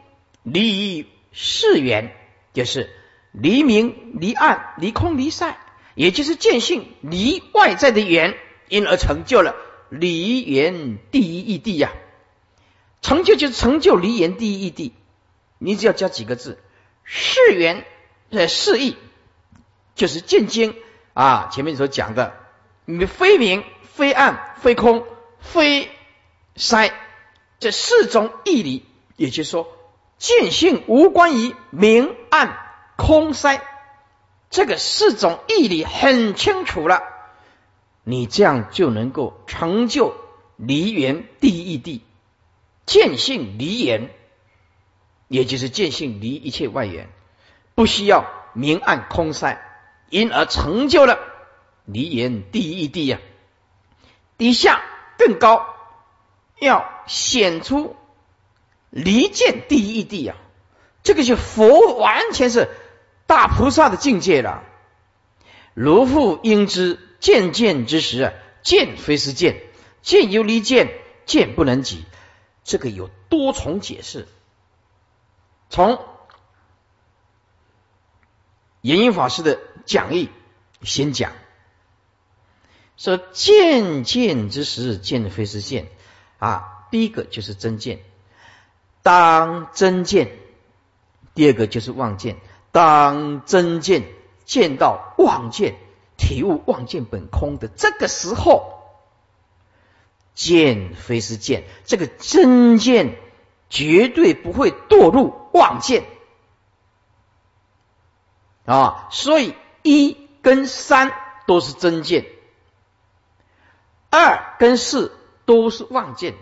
[0.42, 2.16] 离世缘，
[2.54, 2.96] 就是。
[3.32, 5.56] 离明、离暗、离空、离塞，
[5.94, 8.36] 也就是见性离外在的缘，
[8.68, 9.54] 因而成就了
[9.88, 11.92] 离缘第一义谛呀。
[13.02, 14.90] 成就就是成就离缘第一义谛。
[15.58, 16.58] 你只要加几个字：
[17.04, 17.86] 是缘
[18.30, 18.96] 的是义，
[19.94, 20.74] 就是见经
[21.14, 21.50] 啊。
[21.52, 22.34] 前面所讲的，
[22.84, 23.62] 你非明、
[23.94, 25.06] 非暗、非空、
[25.38, 25.88] 非
[26.56, 26.92] 塞
[27.60, 28.84] 这四种义理，
[29.16, 29.68] 也就是说，
[30.18, 32.66] 见性无关于明暗。
[32.96, 33.62] 空塞，
[34.50, 37.02] 这个四种义理很清楚了，
[38.04, 40.14] 你这样就能够成就
[40.56, 42.02] 离缘第一地，
[42.84, 44.10] 见性离缘，
[45.28, 47.08] 也就是见性离一切外缘，
[47.74, 49.58] 不需要明暗空塞，
[50.10, 51.18] 因而成就了
[51.86, 53.18] 离缘第一义谛呀。
[54.36, 54.82] 底下
[55.16, 55.66] 更高，
[56.60, 57.96] 要显出
[58.90, 60.36] 离见第一义谛呀，
[61.02, 62.68] 这个就佛完全是。
[63.26, 64.64] 大菩萨的境界了，
[65.72, 68.32] 如复应知见见之时啊，
[68.64, 69.62] 见非是见，
[70.02, 70.90] 见犹离见，
[71.26, 72.04] 见不能及。
[72.64, 74.26] 这个有多重解释。
[75.68, 76.04] 从
[78.80, 80.28] 延英法师的讲义
[80.82, 81.30] 先讲，
[82.96, 85.86] 说见见之时，见非是见
[86.40, 86.88] 啊。
[86.90, 88.00] 第一个就是真见，
[89.04, 90.26] 当真见；
[91.34, 92.38] 第二个就是妄见，
[92.72, 94.02] 当真见
[94.44, 95.76] 见到妄见，
[96.16, 98.80] 体悟妄见本空的这个时候，
[100.34, 103.16] 见非是见，这个真见
[103.68, 106.04] 绝对不会堕入妄见
[108.64, 109.06] 啊。
[109.12, 111.12] 所以一跟三
[111.46, 112.26] 都是真见，
[114.10, 115.16] 二跟四
[115.50, 116.36] 都是妄见。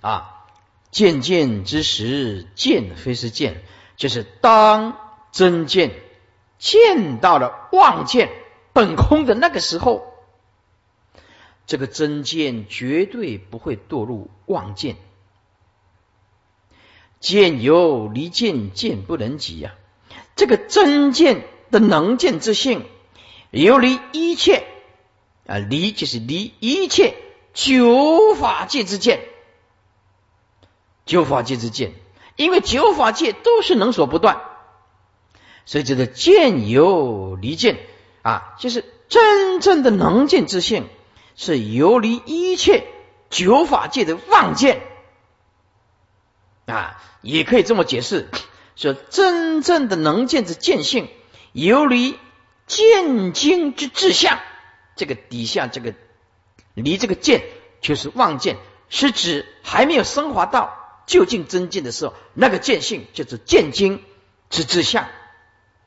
[0.00, 0.46] 啊，
[0.92, 3.64] 见见之时，见非是见，
[3.96, 4.96] 就是当
[5.32, 5.90] 真见
[6.60, 8.30] 见到了妄见
[8.72, 10.06] 本空的那个时候，
[11.66, 14.98] 这个真见绝对不会堕入妄见。
[17.18, 19.74] 见有离见，见不能及呀。
[20.36, 22.86] 这个真见的能见之性，
[23.50, 24.64] 由离一切
[25.48, 27.16] 啊，离就是离一切
[27.54, 29.20] 九法界之见。
[31.06, 31.94] 九法界之见，
[32.36, 34.42] 因为九法界都是能所不断，
[35.64, 37.78] 所以这个见由离见
[38.20, 40.86] 啊，就是真正的能见之性，
[41.34, 42.86] 是游离一切
[43.30, 44.82] 九法界的妄见
[46.66, 48.28] 啊，也可以这么解释，
[48.76, 51.08] 说真正的能见之见性，
[51.52, 52.18] 游离
[52.66, 54.38] 见经之志向。
[54.98, 55.94] 这个底下这个
[56.74, 57.42] 离这个见
[57.80, 58.58] 就是妄见，
[58.90, 60.74] 是指还没有升华到。
[61.06, 64.04] 究竟真见的时候，那个见性就是见经
[64.50, 65.06] 之志向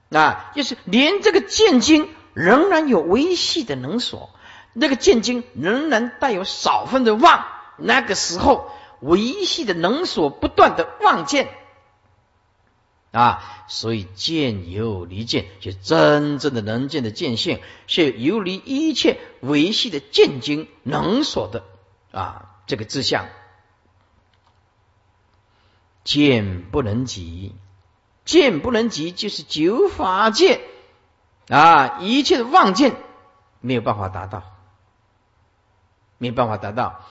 [0.09, 4.31] 啊，就是连这个见经仍然有微细的能所，
[4.73, 7.45] 那个见经仍然带有少分的妄，
[7.77, 11.49] 那个时候微细的能所不断的妄见
[13.11, 21.65] 啊，所以见有离见，就真正的能见的见性，是游离一切维系的见经能所的
[22.11, 23.27] 啊这个志向。
[26.03, 27.53] 见不能及，
[28.25, 30.61] 见不能及，就是九法界
[31.47, 32.95] 啊，一切的妄见
[33.59, 34.55] 没有办法达到，
[36.17, 37.01] 没有办法达到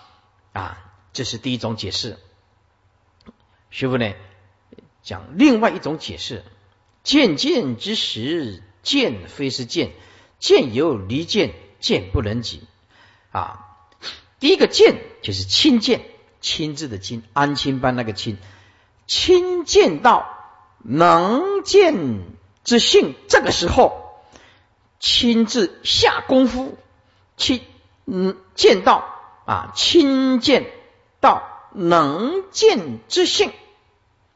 [0.52, 0.78] 啊，
[1.12, 2.18] 这是第一种解释。
[3.70, 4.12] 师傅呢
[5.02, 6.44] 讲另外一种解释：
[7.02, 9.92] 见见之时，见非是见，
[10.38, 12.62] 见有离见，见不能及
[13.32, 13.66] 啊。
[14.38, 16.02] 第一个见就是亲见，
[16.40, 18.38] 亲自的亲，安亲班那个亲。
[19.06, 20.38] 亲见到
[20.82, 22.20] 能见
[22.62, 24.22] 之性，这个时候
[25.00, 26.78] 亲自下功夫，
[27.36, 27.62] 亲
[28.06, 29.04] 嗯见到
[29.46, 30.70] 啊亲见
[31.20, 31.42] 到
[31.72, 33.52] 能见之性，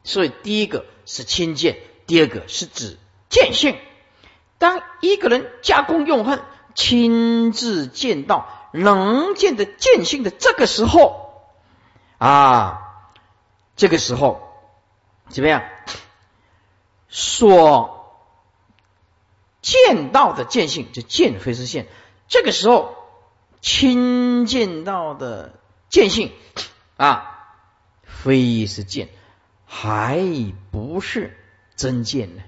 [0.05, 2.99] 所以第一个是亲见，第二个是指
[3.29, 3.77] 见性。
[4.59, 6.41] 当一个人加工用恨，
[6.75, 11.43] 亲自见到能见的见性的这个时候
[12.19, 13.11] 啊，
[13.75, 14.41] 这个时候。
[15.31, 15.65] 怎么样？
[17.09, 18.21] 所
[19.63, 21.87] 见到的见性，就见非是现。
[22.29, 22.95] 这个时候，
[23.63, 25.59] 亲见到的
[25.89, 26.31] 见性
[26.99, 27.57] 啊，
[28.05, 29.09] 非是见，
[29.77, 30.25] 还
[30.71, 31.37] 不是
[31.75, 32.43] 真见呢。